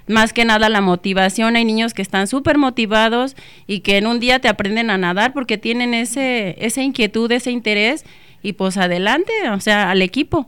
[0.07, 3.35] más que nada la motivación, hay niños que están súper motivados
[3.67, 7.51] y que en un día te aprenden a nadar porque tienen ese, esa inquietud, ese
[7.51, 8.05] interés
[8.43, 10.47] y pues adelante, o sea, al equipo.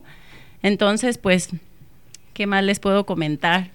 [0.62, 1.50] Entonces, pues,
[2.34, 3.70] ¿qué más les puedo comentar?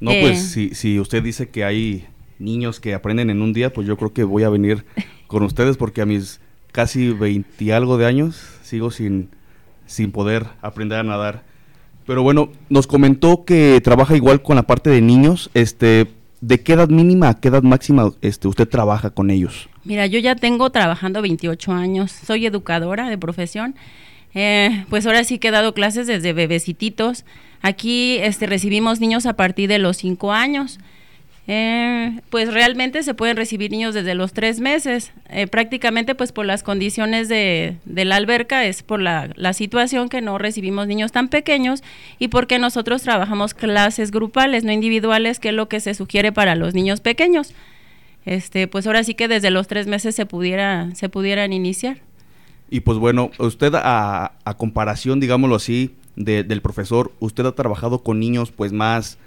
[0.00, 2.04] No, Eh, pues si, si usted dice que hay
[2.42, 4.84] niños que aprenden en un día, pues yo creo que voy a venir
[5.26, 6.40] con ustedes porque a mis
[6.72, 9.30] casi 20 y algo de años sigo sin,
[9.86, 11.42] sin poder aprender a nadar.
[12.06, 15.50] Pero bueno, nos comentó que trabaja igual con la parte de niños.
[15.54, 16.08] Este,
[16.40, 19.68] ¿De qué edad mínima a qué edad máxima este, usted trabaja con ellos?
[19.84, 23.76] Mira, yo ya tengo trabajando 28 años, soy educadora de profesión.
[24.34, 27.24] Eh, pues ahora sí que he dado clases desde bebecititos.
[27.60, 30.80] Aquí este, recibimos niños a partir de los 5 años.
[31.48, 35.12] Eh, pues realmente se pueden recibir niños desde los tres meses.
[35.28, 40.20] Eh, prácticamente pues por las condiciones de, la alberca es por la, la situación que
[40.20, 41.82] no recibimos niños tan pequeños
[42.20, 46.54] y porque nosotros trabajamos clases grupales, no individuales, que es lo que se sugiere para
[46.54, 47.54] los niños pequeños.
[48.24, 51.98] Este, pues ahora sí que desde los tres meses se pudiera, se pudieran iniciar.
[52.70, 58.04] Y pues bueno, usted a, a comparación, digámoslo así, de- del profesor, usted ha trabajado
[58.04, 59.18] con niños pues más,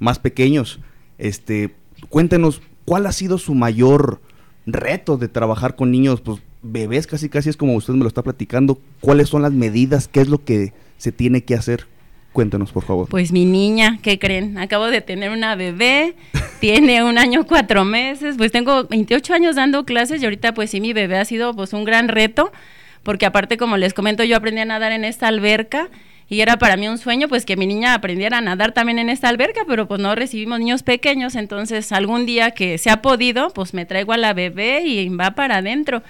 [0.00, 0.80] más pequeños.
[1.20, 1.74] Este,
[2.08, 4.20] cuéntenos, ¿cuál ha sido su mayor
[4.66, 8.22] reto de trabajar con niños, pues bebés casi casi es como usted me lo está
[8.22, 8.80] platicando?
[9.00, 10.08] ¿Cuáles son las medidas?
[10.08, 11.86] ¿Qué es lo que se tiene que hacer?
[12.32, 13.08] Cuéntenos, por favor.
[13.08, 14.56] Pues mi niña, ¿qué creen?
[14.56, 16.14] Acabo de tener una bebé,
[16.60, 20.80] tiene un año, cuatro meses, pues tengo 28 años dando clases y ahorita pues sí,
[20.80, 22.50] mi bebé ha sido pues un gran reto,
[23.02, 25.90] porque aparte como les comento, yo aprendí a nadar en esta alberca
[26.30, 29.10] y era para mí un sueño pues que mi niña aprendiera a nadar también en
[29.10, 33.50] esta alberca, pero pues no recibimos niños pequeños, entonces algún día que se ha podido,
[33.50, 36.04] pues me traigo a la bebé y va para adentro.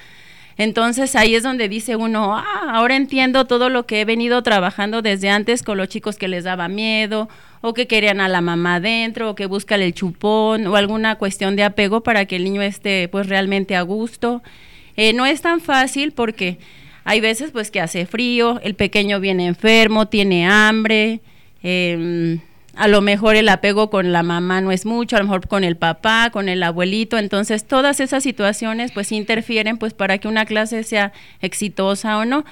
[0.59, 5.01] Entonces ahí es donde dice uno, ah, ahora entiendo todo lo que he venido trabajando
[5.01, 7.31] desde antes con los chicos que les daba miedo
[7.63, 11.57] o que querían a la mamá adentro o que buscan el chupón o alguna cuestión
[11.57, 14.43] de apego para que el niño esté pues realmente a gusto.
[14.97, 16.59] Eh, no es tan fácil porque
[17.05, 21.21] hay veces pues que hace frío, el pequeño viene enfermo, tiene hambre,
[21.63, 22.39] eh,
[22.77, 25.65] a lo mejor el apego con la mamá no es mucho, a lo mejor con
[25.65, 30.47] el papá, con el abuelito, entonces todas esas situaciones pues interfieren pues para que una
[30.47, 32.45] clase sea exitosa o no.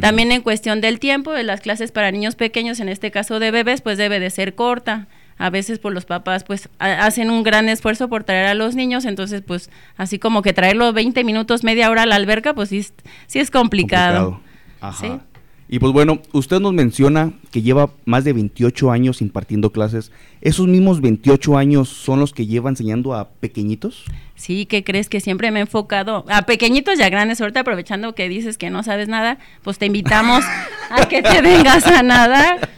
[0.00, 3.52] También en cuestión del tiempo, de las clases para niños pequeños, en este caso de
[3.52, 5.06] bebés, pues debe de ser corta.
[5.38, 9.04] A veces pues los papás pues hacen un gran esfuerzo por traer a los niños,
[9.04, 12.86] entonces pues así como que traerlos 20 minutos, media hora a la alberca, pues sí,
[13.26, 14.40] sí es complicado.
[14.80, 15.20] Ajá.
[15.68, 20.12] Y pues bueno, usted nos menciona que lleva más de 28 años impartiendo clases.
[20.40, 24.04] ¿Esos mismos 28 años son los que lleva enseñando a pequeñitos?
[24.36, 27.40] Sí, ¿qué crees que siempre me he enfocado a pequeñitos y a grandes?
[27.40, 30.44] Ahorita aprovechando que dices que no sabes nada, pues te invitamos
[30.90, 32.68] a que te vengas a nadar.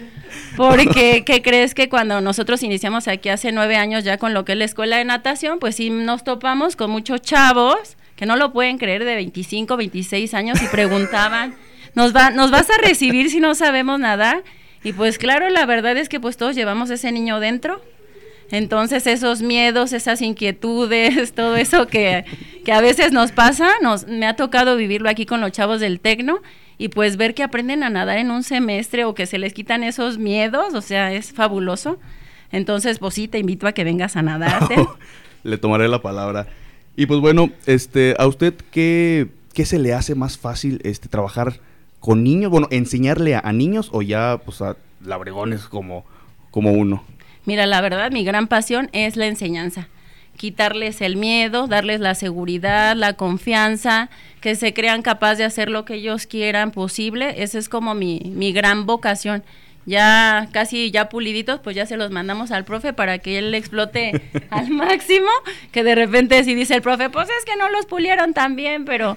[0.58, 4.52] Porque, ¿qué crees que cuando nosotros iniciamos aquí hace nueve años ya con lo que
[4.52, 8.52] es la escuela de natación, pues sí nos topamos con muchos chavos que no lo
[8.52, 11.54] pueden creer de 25, 26 años y preguntaban
[11.94, 14.42] nos, va, vas a recibir si no sabemos nadar.
[14.82, 17.80] Y pues claro, la verdad es que pues todos llevamos ese niño dentro.
[18.50, 22.24] Entonces esos miedos, esas inquietudes, todo eso que,
[22.64, 26.00] que, a veces nos pasa, nos, me ha tocado vivirlo aquí con los chavos del
[26.00, 26.40] Tecno
[26.78, 29.82] y pues ver que aprenden a nadar en un semestre o que se les quitan
[29.82, 31.98] esos miedos, o sea, es fabuloso.
[32.52, 34.62] Entonces, pues sí, te invito a que vengas a nadar.
[35.42, 36.46] Le tomaré la palabra.
[36.96, 41.60] Y pues bueno, este, ¿a usted qué, qué se le hace más fácil este, trabajar
[42.00, 42.50] con niños?
[42.50, 46.04] Bueno, enseñarle a, niños o ya pues a labregones como,
[46.50, 47.04] como uno.
[47.44, 49.88] Mira, la verdad, mi gran pasión es la enseñanza.
[50.38, 54.08] Quitarles el miedo, darles la seguridad, la confianza,
[54.40, 57.42] que se crean capaces de hacer lo que ellos quieran posible.
[57.42, 59.44] Esa es como mi, mi gran vocación
[59.84, 64.20] ya casi ya puliditos, pues ya se los mandamos al profe para que él explote
[64.50, 65.30] al máximo,
[65.72, 68.84] que de repente si dice el profe, pues es que no los pulieron tan bien,
[68.84, 69.16] pero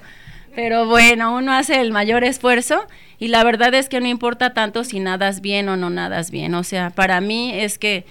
[0.56, 2.88] pero bueno, uno hace el mayor esfuerzo
[3.20, 6.56] y la verdad es que no importa tanto si nadas bien o no nadas bien.
[6.56, 8.06] O sea, para mí es que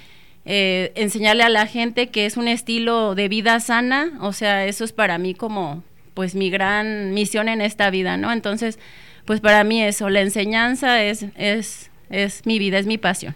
[0.45, 4.85] eh, enseñarle a la gente que es un estilo de vida sana, o sea, eso
[4.85, 5.83] es para mí como
[6.15, 8.33] pues mi gran misión en esta vida, ¿no?
[8.33, 8.79] Entonces,
[9.25, 13.35] pues para mí eso, la enseñanza es, es, es mi vida, es mi pasión.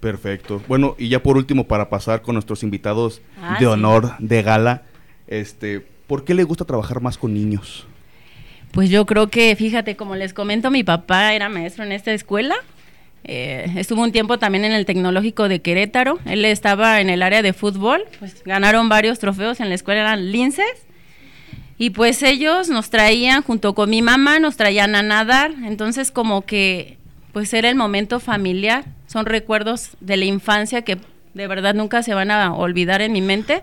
[0.00, 0.62] Perfecto.
[0.68, 4.82] Bueno, y ya por último, para pasar con nuestros invitados ah, de honor de gala,
[5.26, 7.86] este, ¿por qué le gusta trabajar más con niños?
[8.72, 12.54] Pues yo creo que, fíjate, como les comento, mi papá era maestro en esta escuela.
[13.28, 16.20] Eh, estuvo un tiempo también en el Tecnológico de Querétaro.
[16.26, 18.04] Él estaba en el área de fútbol.
[18.20, 20.86] Pues ganaron varios trofeos en la escuela, eran linces.
[21.76, 25.52] Y pues ellos nos traían, junto con mi mamá, nos traían a nadar.
[25.64, 26.98] Entonces como que,
[27.32, 28.84] pues era el momento familiar.
[29.08, 30.98] Son recuerdos de la infancia que
[31.34, 33.62] de verdad nunca se van a olvidar en mi mente.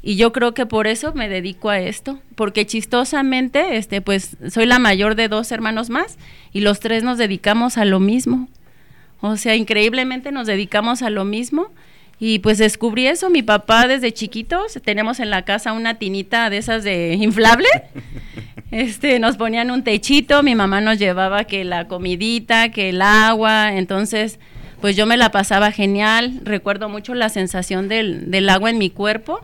[0.00, 4.64] Y yo creo que por eso me dedico a esto, porque chistosamente, este, pues soy
[4.64, 6.18] la mayor de dos hermanos más
[6.52, 8.48] y los tres nos dedicamos a lo mismo.
[9.20, 11.70] O sea, increíblemente nos dedicamos a lo mismo.
[12.20, 16.58] Y pues descubrí eso, mi papá desde chiquitos, tenemos en la casa una tinita de
[16.58, 17.68] esas de inflable.
[18.70, 23.74] Este, nos ponían un techito, mi mamá nos llevaba que la comidita, que el agua,
[23.74, 24.40] entonces
[24.80, 28.90] pues yo me la pasaba genial, recuerdo mucho la sensación del, del agua en mi
[28.90, 29.40] cuerpo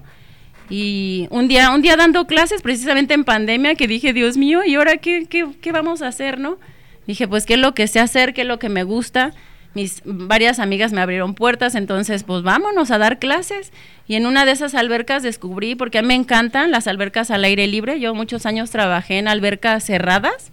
[0.71, 4.77] y un día, un día dando clases, precisamente en pandemia, que dije, Dios mío, ¿y
[4.77, 6.59] ahora qué, qué, qué vamos a hacer, no?
[7.07, 8.33] Dije, pues, ¿qué es lo que sé hacer?
[8.33, 9.33] ¿Qué es lo que me gusta?
[9.75, 13.73] Mis varias amigas me abrieron puertas, entonces, pues, vámonos a dar clases.
[14.07, 17.45] Y en una de esas albercas descubrí, porque a mí me encantan las albercas al
[17.45, 17.99] aire libre.
[17.99, 20.53] Yo muchos años trabajé en albercas cerradas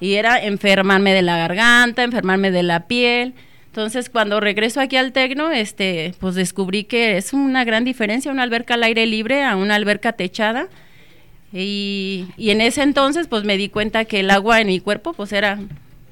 [0.00, 3.34] y era enfermarme de la garganta, enfermarme de la piel.
[3.66, 8.42] Entonces, cuando regreso aquí al Tecno, este, pues descubrí que es una gran diferencia una
[8.42, 10.66] alberca al aire libre a una alberca techada.
[11.52, 15.12] Y, y, en ese entonces, pues me di cuenta que el agua en mi cuerpo,
[15.12, 15.58] pues era,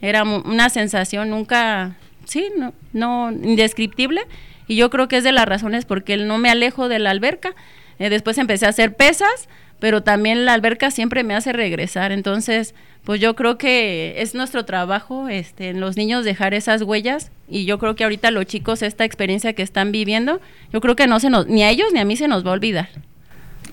[0.00, 1.96] era una sensación nunca,
[2.28, 4.22] sí, no, no, indescriptible.
[4.66, 7.54] Y yo creo que es de las razones porque no me alejo de la alberca.
[7.98, 9.48] Eh, después empecé a hacer pesas,
[9.80, 12.12] pero también la alberca siempre me hace regresar.
[12.12, 17.30] Entonces, pues yo creo que es nuestro trabajo este, en los niños dejar esas huellas
[17.48, 20.40] y yo creo que ahorita los chicos esta experiencia que están viviendo,
[20.72, 22.50] yo creo que no se nos, ni a ellos ni a mí se nos va
[22.50, 22.90] a olvidar.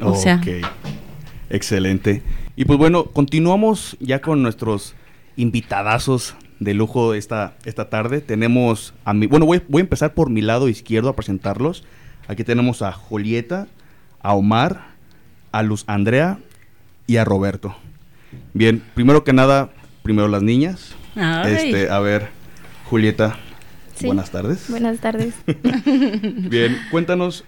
[0.02, 0.42] O sea.
[1.50, 2.22] Excelente.
[2.56, 4.96] Y pues bueno, continuamos ya con nuestros
[5.36, 8.22] invitadazos de lujo esta, esta tarde.
[8.22, 11.84] Tenemos a mi, bueno, voy, voy a empezar por mi lado izquierdo a presentarlos.
[12.28, 13.68] Aquí tenemos a Julieta,
[14.22, 14.96] a Omar,
[15.52, 16.40] a Luz Andrea
[17.08, 17.76] y a Roberto.
[18.54, 19.70] Bien, primero que nada,
[20.04, 20.96] primero las niñas.
[21.46, 22.30] Este, a ver,
[22.90, 23.38] Julieta,
[24.04, 24.70] buenas tardes.
[24.70, 25.34] Buenas tardes.
[26.50, 27.46] Bien, cuéntanos,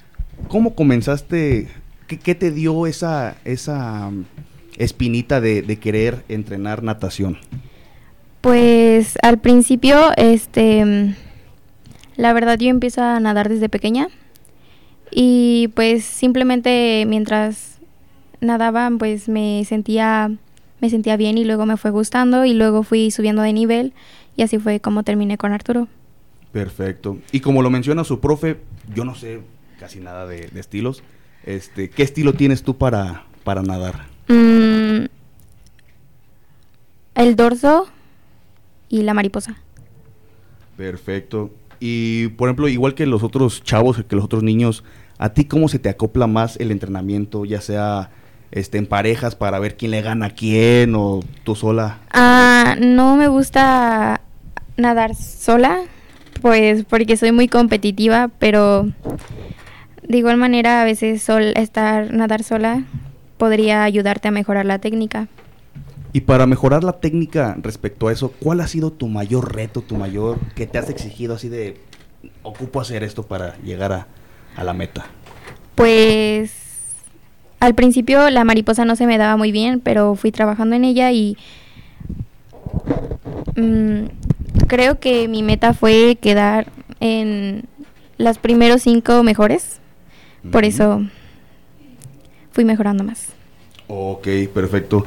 [0.47, 1.67] ¿cómo comenzaste?
[2.07, 4.23] ¿Qué, te dio esa, esa um,
[4.77, 7.37] espinita de, de, querer entrenar natación?
[8.41, 11.15] Pues al principio, este,
[12.15, 14.07] La verdad yo empiezo a nadar desde pequeña
[15.11, 17.79] y pues simplemente mientras
[18.41, 20.31] nadaba pues me sentía
[20.79, 23.93] me sentía bien y luego me fue gustando y luego fui subiendo de nivel
[24.35, 25.87] y así fue como terminé con Arturo.
[26.51, 27.17] Perfecto.
[27.31, 28.57] Y como lo menciona su profe,
[28.93, 29.41] yo no sé
[29.79, 31.03] casi nada de, de estilos.
[31.43, 34.05] Este, ¿qué estilo tienes tú para, para nadar?
[34.27, 35.05] Mm,
[37.15, 37.87] el dorso
[38.89, 39.55] y la mariposa.
[40.75, 41.51] Perfecto.
[41.79, 44.83] Y por ejemplo, igual que los otros chavos, que los otros niños,
[45.17, 48.09] ¿a ti cómo se te acopla más el entrenamiento, ya sea
[48.51, 51.99] este, en parejas para ver quién le gana a quién o tú sola?
[52.11, 54.21] Ah, no me gusta
[54.77, 55.81] nadar sola,
[56.41, 58.87] pues porque soy muy competitiva, pero
[60.03, 62.83] de igual manera a veces sol, estar nadar sola
[63.37, 65.27] podría ayudarte a mejorar la técnica.
[66.17, 69.97] Y para mejorar la técnica respecto a eso, ¿cuál ha sido tu mayor reto, tu
[69.97, 71.77] mayor que te has exigido así de
[72.41, 74.07] ocupo hacer esto para llegar a,
[74.55, 75.05] a la meta?
[75.75, 76.55] Pues
[77.59, 81.11] al principio la mariposa no se me daba muy bien, pero fui trabajando en ella
[81.11, 81.37] y
[83.55, 84.05] mm,
[84.65, 87.65] creo que mi meta fue quedar en
[88.17, 89.81] los primeros cinco mejores.
[90.51, 91.03] Por eso
[92.53, 93.27] fui mejorando más.
[93.87, 95.05] Ok, perfecto.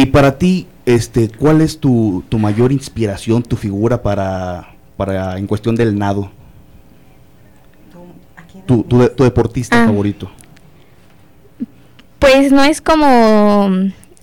[0.00, 5.46] Y para ti, este, ¿cuál es tu, tu mayor inspiración, tu figura para, para en
[5.48, 6.30] cuestión del nado?
[8.64, 9.86] Tu, tu, tu deportista Ah.
[9.86, 10.30] favorito.
[12.20, 13.66] Pues no es como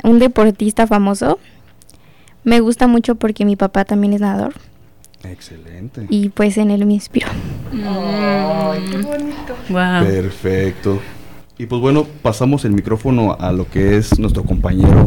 [0.04, 1.40] un deportista famoso.
[2.46, 4.54] Me gusta mucho porque mi papá también es nadador
[5.24, 6.06] Excelente.
[6.10, 7.28] y pues en él me inspiro.
[9.70, 10.06] Wow.
[10.06, 11.02] Perfecto.
[11.58, 15.06] Y pues bueno, pasamos el micrófono a lo que es nuestro compañero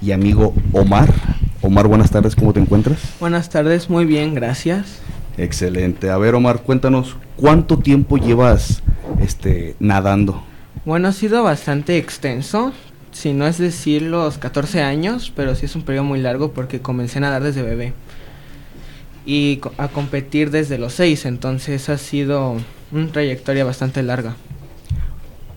[0.00, 1.12] y amigo Omar.
[1.60, 2.98] Omar, buenas tardes, ¿cómo te encuentras?
[3.20, 5.02] Buenas tardes, muy bien, gracias.
[5.36, 6.08] Excelente.
[6.08, 8.82] A ver, Omar, cuéntanos, ¿cuánto tiempo llevas
[9.20, 10.42] este, nadando?
[10.86, 12.72] Bueno, ha sido bastante extenso,
[13.12, 16.80] si no es decir los 14 años, pero sí es un periodo muy largo porque
[16.80, 17.92] comencé a nadar desde bebé
[19.26, 22.56] y a competir desde los 6, entonces ha sido
[22.90, 24.34] una trayectoria bastante larga.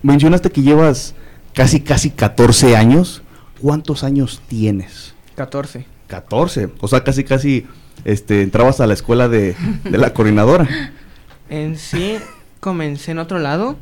[0.04, 1.14] Mencionaste que llevas
[1.54, 3.22] casi, casi 14 años.
[3.60, 5.14] ¿Cuántos años tienes?
[5.34, 5.86] 14.
[6.08, 6.68] 14.
[6.80, 7.66] O sea, casi, casi
[8.04, 10.68] este, entrabas a la escuela de, de la coordinadora.
[11.50, 12.16] En sí
[12.60, 13.76] comencé en otro lado,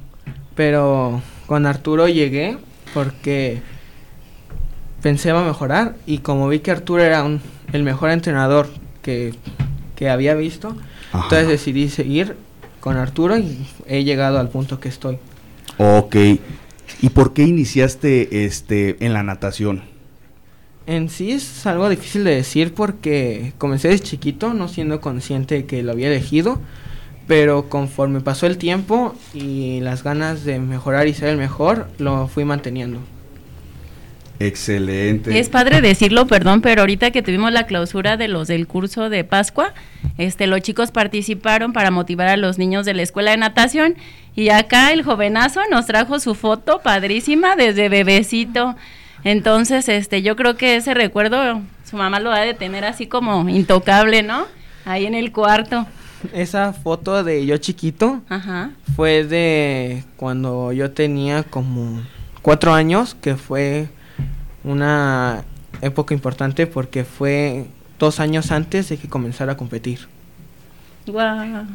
[0.57, 2.59] pero con Arturo llegué
[2.95, 3.63] porque
[5.01, 7.41] pensé iba a mejorar y como vi que Arturo era un-
[7.73, 8.69] el mejor entrenador
[9.01, 9.35] que,
[9.97, 10.77] que había visto,
[11.13, 11.23] Ajá.
[11.25, 12.37] entonces decidí seguir
[12.81, 15.19] con Arturo y he llegado al punto que estoy.
[15.85, 16.15] Ok.
[17.01, 19.83] ¿Y por qué iniciaste este, en la natación?
[20.87, 25.67] En sí es algo difícil de decir porque comencé desde chiquito, no siendo consciente de
[25.67, 26.61] que lo había elegido,
[27.27, 32.29] pero conforme pasó el tiempo y las ganas de mejorar y ser el mejor, lo
[32.29, 33.01] fui manteniendo.
[34.47, 35.39] Excelente.
[35.39, 39.25] Es padre decirlo, perdón, pero ahorita que tuvimos la clausura de los del curso de
[39.25, 39.73] Pascua,
[40.19, 43.95] este, los chicos participaron para motivar a los niños de la escuela de natación
[44.35, 48.75] y acá el jovenazo nos trajo su foto padrísima desde bebecito.
[49.25, 53.49] Entonces, este, yo creo que ese recuerdo su mamá lo ha de tener así como
[53.49, 54.47] intocable, ¿no?
[54.85, 55.87] Ahí en el cuarto.
[56.33, 58.71] Esa foto de yo chiquito Ajá.
[58.97, 62.01] fue de cuando yo tenía como
[62.43, 63.89] cuatro años, que fue
[64.65, 65.45] una
[65.81, 67.67] época importante porque fue
[67.99, 70.01] dos años antes de que comenzara a competir.
[71.07, 71.67] Guau.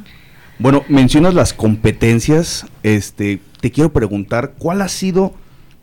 [0.60, 2.66] Bueno, mencionas las competencias.
[2.84, 5.34] Este, te quiero preguntar, ¿cuál ha sido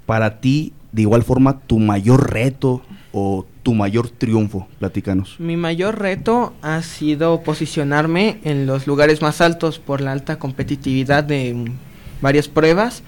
[0.06, 2.82] para ti, de igual forma, tu mayor reto
[3.12, 4.66] o tu mayor triunfo?
[4.80, 5.36] Platícanos.
[5.38, 11.22] Mi mayor reto ha sido posicionarme en los lugares más altos por la alta competitividad
[11.22, 11.70] de
[12.20, 13.02] varias pruebas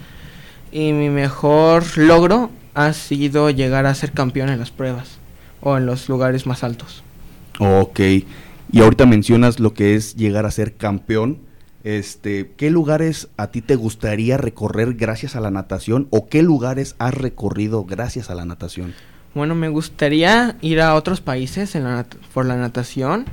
[0.71, 5.19] y mi mejor logro ha sido llegar a ser campeón en las pruebas
[5.61, 7.03] o en los lugares más altos.
[7.59, 7.99] Ok.
[8.71, 11.39] Y ahorita mencionas lo que es llegar a ser campeón.
[11.85, 16.97] Este, ¿qué lugares a ti te gustaría recorrer gracias a la natación o qué lugares
[16.99, 18.93] has recorrido gracias a la natación?
[19.35, 23.25] Bueno, me gustaría ir a otros países en la nat- por la natación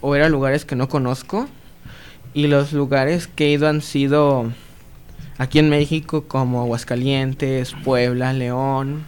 [0.00, 1.48] o ir a lugares que no conozco.
[2.34, 4.50] Y los lugares que he ido han sido
[5.40, 9.04] aquí en México como Aguascalientes, Puebla, León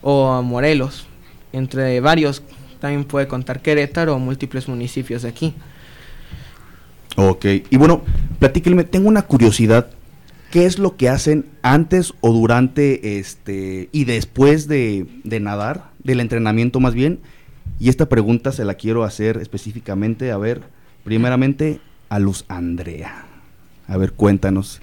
[0.00, 1.06] o Morelos,
[1.52, 2.42] entre varios.
[2.80, 5.54] También puede contar Querétaro o múltiples municipios de aquí.
[7.16, 8.02] Ok, y bueno,
[8.38, 9.90] platíquenme, tengo una curiosidad.
[10.50, 16.20] ¿Qué es lo que hacen antes o durante este y después de, de nadar, del
[16.20, 17.20] entrenamiento más bien?
[17.78, 20.62] Y esta pregunta se la quiero hacer específicamente, a ver,
[21.04, 23.26] primeramente a Luz Andrea.
[23.86, 24.80] A ver, cuéntanos,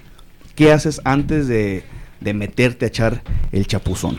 [0.54, 1.84] ¿qué haces antes de,
[2.20, 3.22] de meterte a echar
[3.52, 4.18] el chapuzón?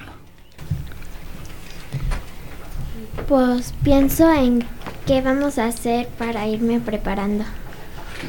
[3.27, 4.63] Pues pienso en
[5.05, 7.45] qué vamos a hacer para irme preparando.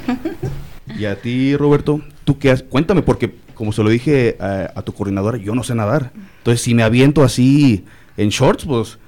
[0.99, 2.67] Y a ti, Roberto, ¿tú qué haces?
[2.69, 6.13] Cuéntame, porque como se lo dije a, a tu coordinadora, yo no sé nadar.
[6.39, 7.85] Entonces, si me aviento así
[8.19, 8.99] en shorts, pues,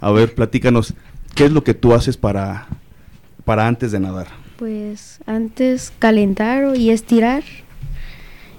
[0.00, 0.94] a ver, platícanos,
[1.34, 2.68] ¿qué es lo que tú haces para,
[3.44, 4.28] para antes de nadar?
[4.56, 7.42] Pues antes calentar y estirar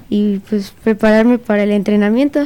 [0.08, 2.44] y pues prepararme para el entrenamiento.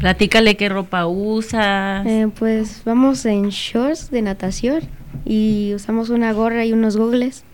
[0.00, 2.06] Platícale qué ropa usas.
[2.06, 4.82] Eh, pues vamos en shorts de natación
[5.24, 7.44] y usamos una gorra y unos gogles.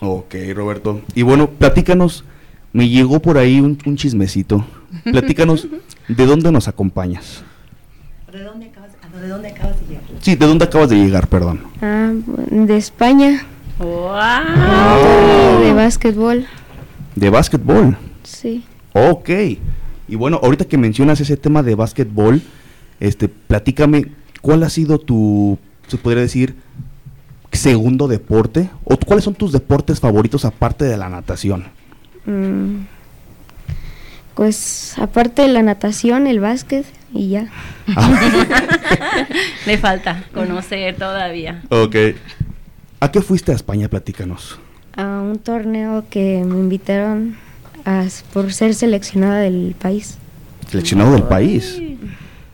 [0.00, 1.00] Ok, Roberto.
[1.14, 2.24] Y bueno, platícanos,
[2.72, 4.64] me llegó por ahí un, un chismecito.
[5.04, 5.66] Platícanos,
[6.06, 7.42] ¿de dónde nos acompañas?
[8.32, 10.04] ¿De dónde acabas, a ¿de dónde acabas de llegar?
[10.20, 11.62] Sí, ¿de dónde acabas de llegar, perdón?
[11.82, 12.12] Ah,
[12.50, 13.42] de España.
[13.78, 15.60] ¡Wow!
[15.62, 16.46] De básquetbol.
[17.16, 17.96] De básquetbol.
[18.28, 18.64] Sí.
[18.92, 19.30] Ok.
[20.08, 22.42] Y bueno, ahorita que mencionas ese tema de básquetbol,
[23.00, 24.06] este, platícame,
[24.40, 26.54] ¿cuál ha sido tu, se podría decir,
[27.52, 28.70] segundo deporte?
[28.84, 31.66] ¿O cuáles son tus deportes favoritos aparte de la natación?
[32.26, 32.84] Mm,
[34.34, 37.48] pues aparte de la natación, el básquet y ya.
[39.66, 41.62] Le falta conocer todavía.
[41.70, 41.96] Ok.
[43.00, 43.88] ¿A qué fuiste a España?
[43.88, 44.58] Platícanos.
[44.96, 47.36] A un torneo que me invitaron
[47.88, 50.18] a, por ser seleccionada del país.
[50.70, 51.80] Seleccionado del país.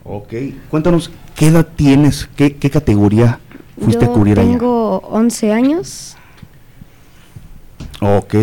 [0.03, 0.33] Ok.
[0.69, 2.29] Cuéntanos, ¿qué edad tienes?
[2.35, 3.39] ¿Qué, qué categoría
[3.79, 4.49] fuiste Yo a cubrir allá?
[4.49, 6.15] tengo 11 años.
[7.99, 8.35] Ok.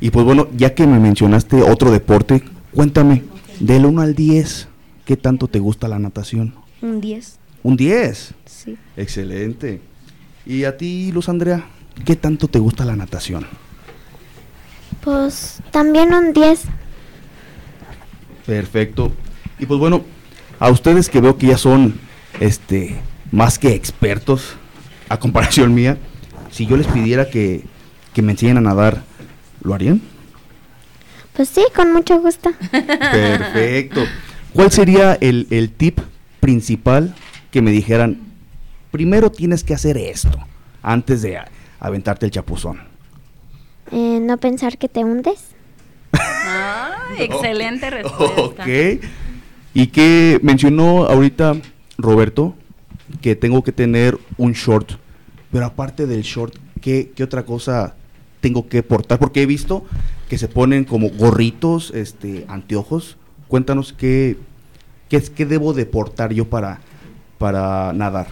[0.00, 2.42] Y pues bueno, ya que me mencionaste otro deporte,
[2.74, 3.22] cuéntame,
[3.60, 4.68] del 1 al 10,
[5.06, 6.54] ¿qué tanto te gusta la natación?
[6.82, 7.38] Un 10.
[7.62, 8.34] Un 10.
[8.44, 8.76] Sí.
[8.96, 9.80] Excelente.
[10.44, 11.64] ¿Y a ti, Luz Andrea,
[12.04, 13.46] qué tanto te gusta la natación?
[15.04, 16.62] Pues también un 10.
[18.46, 19.12] Perfecto.
[19.58, 20.02] Y pues bueno,
[20.58, 22.00] a ustedes que veo que ya son
[22.40, 22.96] este
[23.30, 24.56] más que expertos
[25.08, 25.98] a comparación mía,
[26.50, 27.64] si yo les pidiera que,
[28.14, 29.02] que me enseñen a nadar,
[29.62, 30.00] ¿lo harían?
[31.34, 32.50] Pues sí, con mucho gusto.
[32.70, 34.04] Perfecto.
[34.54, 35.98] ¿Cuál sería el, el tip
[36.40, 37.14] principal
[37.50, 38.20] que me dijeran,
[38.90, 40.38] primero tienes que hacer esto
[40.82, 41.40] antes de
[41.80, 42.93] aventarte el chapuzón?
[43.96, 45.40] Eh, no pensar que te hundes.
[46.12, 48.62] Ay, excelente respuesta.
[48.64, 49.00] Ok.
[49.72, 51.56] Y que mencionó ahorita
[51.98, 52.54] Roberto
[53.20, 54.92] que tengo que tener un short.
[55.52, 57.94] Pero aparte del short, ¿qué, qué otra cosa
[58.40, 59.18] tengo que portar?
[59.18, 59.84] Porque he visto
[60.28, 63.16] que se ponen como gorritos, este, anteojos.
[63.48, 64.36] Cuéntanos qué,
[65.08, 66.80] qué, es- qué debo de portar yo para,
[67.38, 68.26] para nadar.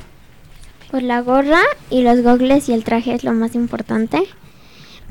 [0.90, 1.60] Pues la gorra
[1.90, 4.22] y los gogles y el traje es lo más importante.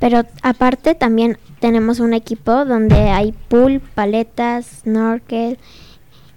[0.01, 5.57] Pero aparte también tenemos un equipo donde hay pool, paletas, snorkel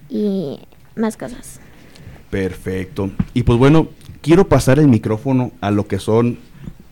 [0.08, 0.60] y
[0.94, 1.58] más cosas.
[2.30, 3.10] Perfecto.
[3.32, 3.88] Y pues bueno,
[4.20, 6.38] quiero pasar el micrófono a lo que son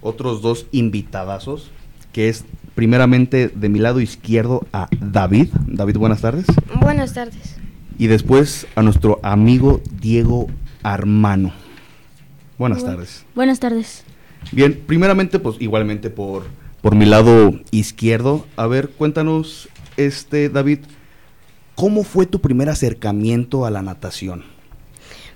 [0.00, 1.70] otros dos invitadazos,
[2.12, 2.44] que es
[2.74, 5.48] primeramente de mi lado izquierdo a David.
[5.66, 6.46] David, buenas tardes.
[6.80, 7.56] Buenas tardes.
[7.98, 10.48] Y después a nuestro amigo Diego
[10.82, 11.52] Armano.
[12.58, 13.24] Buenas Bu- tardes.
[13.34, 14.04] Buenas tardes.
[14.52, 16.44] Bien, primeramente pues igualmente por,
[16.82, 18.44] por mi lado izquierdo.
[18.56, 20.80] A ver, cuéntanos, este David,
[21.74, 24.44] ¿cómo fue tu primer acercamiento a la natación?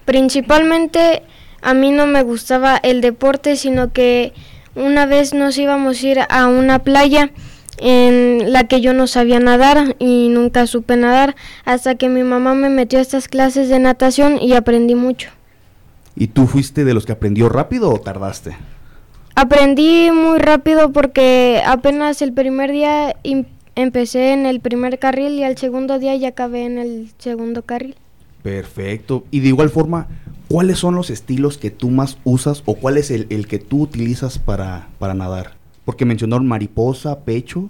[0.04, 1.22] Principalmente
[1.62, 4.34] a mí no me gustaba el deporte, sino que
[4.74, 7.30] una vez nos íbamos a ir a una playa
[7.78, 12.54] en la que yo no sabía nadar y nunca supe nadar hasta que mi mamá
[12.54, 15.30] me metió a estas clases de natación y aprendí mucho.
[16.14, 18.56] ¿Y tú fuiste de los que aprendió rápido o tardaste?
[19.38, 25.44] Aprendí muy rápido porque apenas el primer día em- empecé en el primer carril y
[25.44, 27.96] al segundo día ya acabé en el segundo carril.
[28.42, 29.24] Perfecto.
[29.30, 30.08] Y de igual forma,
[30.48, 33.82] ¿cuáles son los estilos que tú más usas o cuál es el, el que tú
[33.82, 35.52] utilizas para, para nadar?
[35.84, 37.68] Porque mencionaron mariposa, pecho.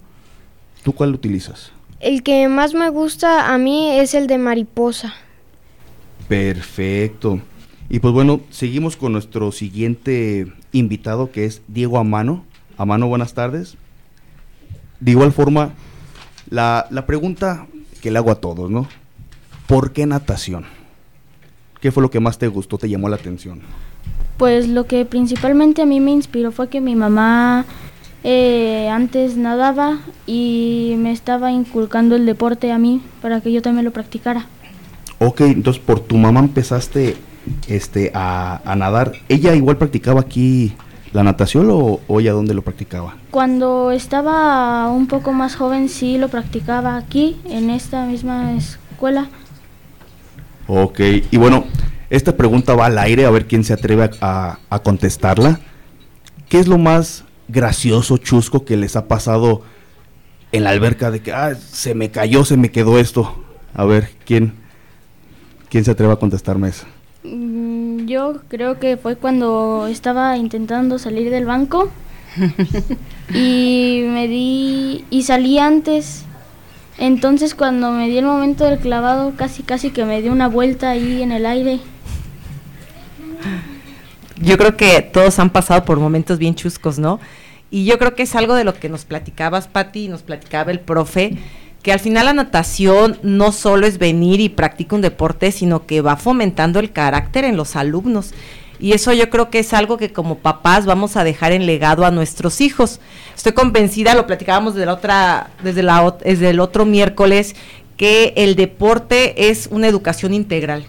[0.84, 1.72] ¿Tú cuál utilizas?
[1.98, 5.14] El que más me gusta a mí es el de mariposa.
[6.28, 7.40] Perfecto.
[7.88, 12.44] Y pues bueno, seguimos con nuestro siguiente invitado que es Diego Amano.
[12.76, 13.76] Amano, buenas tardes.
[15.00, 15.70] De igual forma,
[16.50, 17.66] la, la pregunta
[18.00, 18.88] que le hago a todos, ¿no?
[19.66, 20.64] ¿Por qué natación?
[21.80, 23.60] ¿Qué fue lo que más te gustó, te llamó la atención?
[24.36, 27.64] Pues lo que principalmente a mí me inspiró fue que mi mamá
[28.24, 33.84] eh, antes nadaba y me estaba inculcando el deporte a mí para que yo también
[33.84, 34.46] lo practicara.
[35.18, 37.16] Ok, entonces por tu mamá empezaste
[37.68, 39.12] este, a, a nadar.
[39.28, 40.74] ¿Ella igual practicaba aquí
[41.12, 43.16] la natación o, o ya dónde lo practicaba?
[43.30, 49.28] Cuando estaba un poco más joven sí lo practicaba aquí, en esta misma escuela.
[50.68, 51.64] Ok, y bueno,
[52.10, 55.60] esta pregunta va al aire, a ver quién se atreve a, a- a contestarla.
[56.48, 59.62] ¿Qué es lo más gracioso, chusco que les ha pasado
[60.52, 63.44] en la alberca de que ah, se me cayó, se me quedó esto?
[63.74, 64.54] A ver, ¿quién,
[65.68, 66.86] quién se atreve a contestarme eso?
[67.26, 71.90] Mm, Yo creo que fue cuando estaba intentando salir del banco
[73.34, 76.24] y me di y salí antes.
[76.98, 80.90] Entonces cuando me di el momento del clavado casi casi que me di una vuelta
[80.90, 81.80] ahí en el aire.
[84.40, 87.20] Yo creo que todos han pasado por momentos bien chuscos, ¿no?
[87.70, 90.70] Y yo creo que es algo de lo que nos platicabas, Patti, y nos platicaba
[90.70, 91.38] el profe,
[91.86, 96.00] que al final la natación no solo es venir y practica un deporte, sino que
[96.00, 98.32] va fomentando el carácter en los alumnos.
[98.80, 102.04] Y eso yo creo que es algo que como papás vamos a dejar en legado
[102.04, 102.98] a nuestros hijos.
[103.36, 107.54] Estoy convencida, lo platicábamos de la otra, desde, la, desde el otro miércoles,
[107.96, 110.86] que el deporte es una educación integral.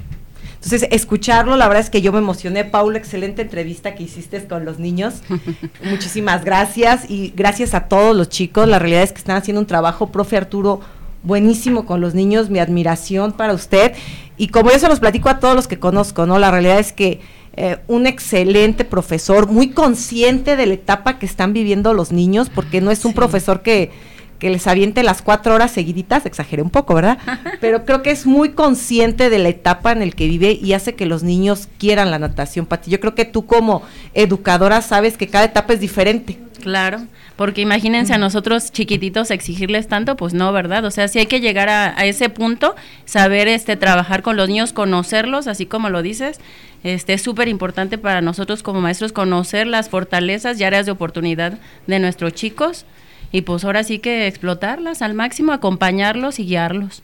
[0.64, 2.66] Entonces, escucharlo, la verdad es que yo me emocioné.
[2.66, 5.22] Paula, excelente entrevista que hiciste con los niños.
[5.84, 8.68] Muchísimas gracias y gracias a todos los chicos.
[8.68, 10.82] La realidad es que están haciendo un trabajo, profe Arturo,
[11.24, 12.50] buenísimo con los niños.
[12.50, 13.94] Mi admiración para usted.
[14.36, 16.40] Y como yo se los platico a todos los que conozco, ¿no?
[16.40, 17.22] La realidad es que
[17.60, 22.82] eh, un excelente profesor, muy consciente de la etapa que están viviendo los niños, porque
[22.82, 23.92] no es un profesor que,
[24.40, 27.18] que les aviente las cuatro horas seguiditas, exageré un poco, ¿verdad?
[27.62, 30.96] Pero creo que es muy consciente de la etapa en el que vive y hace
[30.96, 32.92] que los niños quieran la natación, Pati.
[32.92, 33.82] Yo creo que tú como
[34.14, 36.40] educadora sabes que cada etapa es diferente.
[36.62, 40.84] Claro, porque imagínense a nosotros chiquititos exigirles tanto, pues no, ¿verdad?
[40.86, 42.76] O sea, si hay que llegar a, a ese punto,
[43.06, 46.40] saber este trabajar con los niños, conocerlos, así como lo dices,
[46.84, 51.60] este es súper importante para nosotros como maestros conocer las fortalezas y áreas de oportunidad
[51.86, 52.86] de nuestros chicos
[53.32, 57.04] y pues ahora sí que explotarlas al máximo, acompañarlos y guiarlos.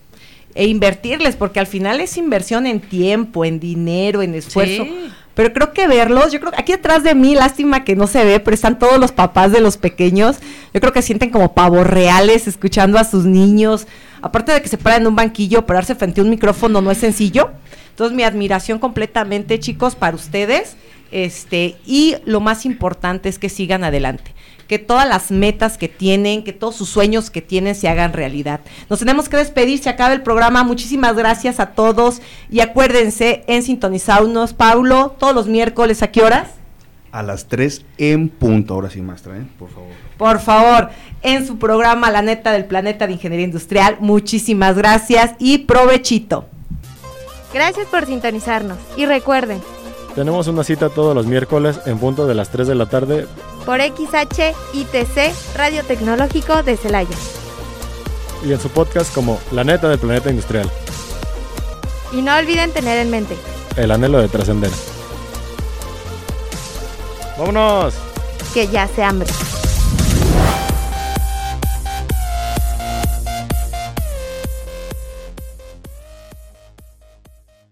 [0.55, 4.83] E invertirles, porque al final es inversión en tiempo, en dinero, en esfuerzo.
[4.83, 5.09] Sí.
[5.35, 8.23] Pero creo que verlos, yo creo que aquí atrás de mí, lástima que no se
[8.23, 10.37] ve, pero están todos los papás de los pequeños.
[10.73, 13.87] Yo creo que sienten como pavos reales escuchando a sus niños.
[14.21, 16.99] Aparte de que se paran en un banquillo, pararse frente a un micrófono no es
[16.99, 17.49] sencillo.
[17.89, 20.75] Entonces, mi admiración completamente, chicos, para ustedes.
[21.11, 24.33] Este, y lo más importante es que sigan adelante.
[24.73, 28.61] Que todas las metas que tienen, que todos sus sueños que tienen se hagan realidad.
[28.89, 30.63] Nos tenemos que despedir, se acaba el programa.
[30.63, 32.23] Muchísimas gracias a todos.
[32.49, 36.47] Y acuérdense en sintonizarnos, Paulo, todos los miércoles, ¿a qué horas?
[37.11, 38.73] A las 3 en punto.
[38.73, 39.45] Ahora sí, maestra, ¿eh?
[39.59, 39.91] por favor.
[40.17, 40.89] Por favor,
[41.21, 43.97] en su programa La Neta del Planeta de Ingeniería Industrial.
[43.99, 46.47] Muchísimas gracias y provechito.
[47.53, 48.79] Gracias por sintonizarnos.
[48.97, 49.61] Y recuerden,
[50.15, 53.27] Tenemos una cita todos los miércoles en punto de las 3 de la tarde.
[53.65, 57.15] Por XH ITC Radio Tecnológico de Celaya.
[58.45, 60.69] y en su podcast como La neta del planeta industrial,
[62.11, 63.37] Y no olviden tener en mente,
[63.77, 64.69] el anhelo de trascender.
[67.37, 67.93] ¡Vámonos!
[68.53, 69.27] que ya se hambre.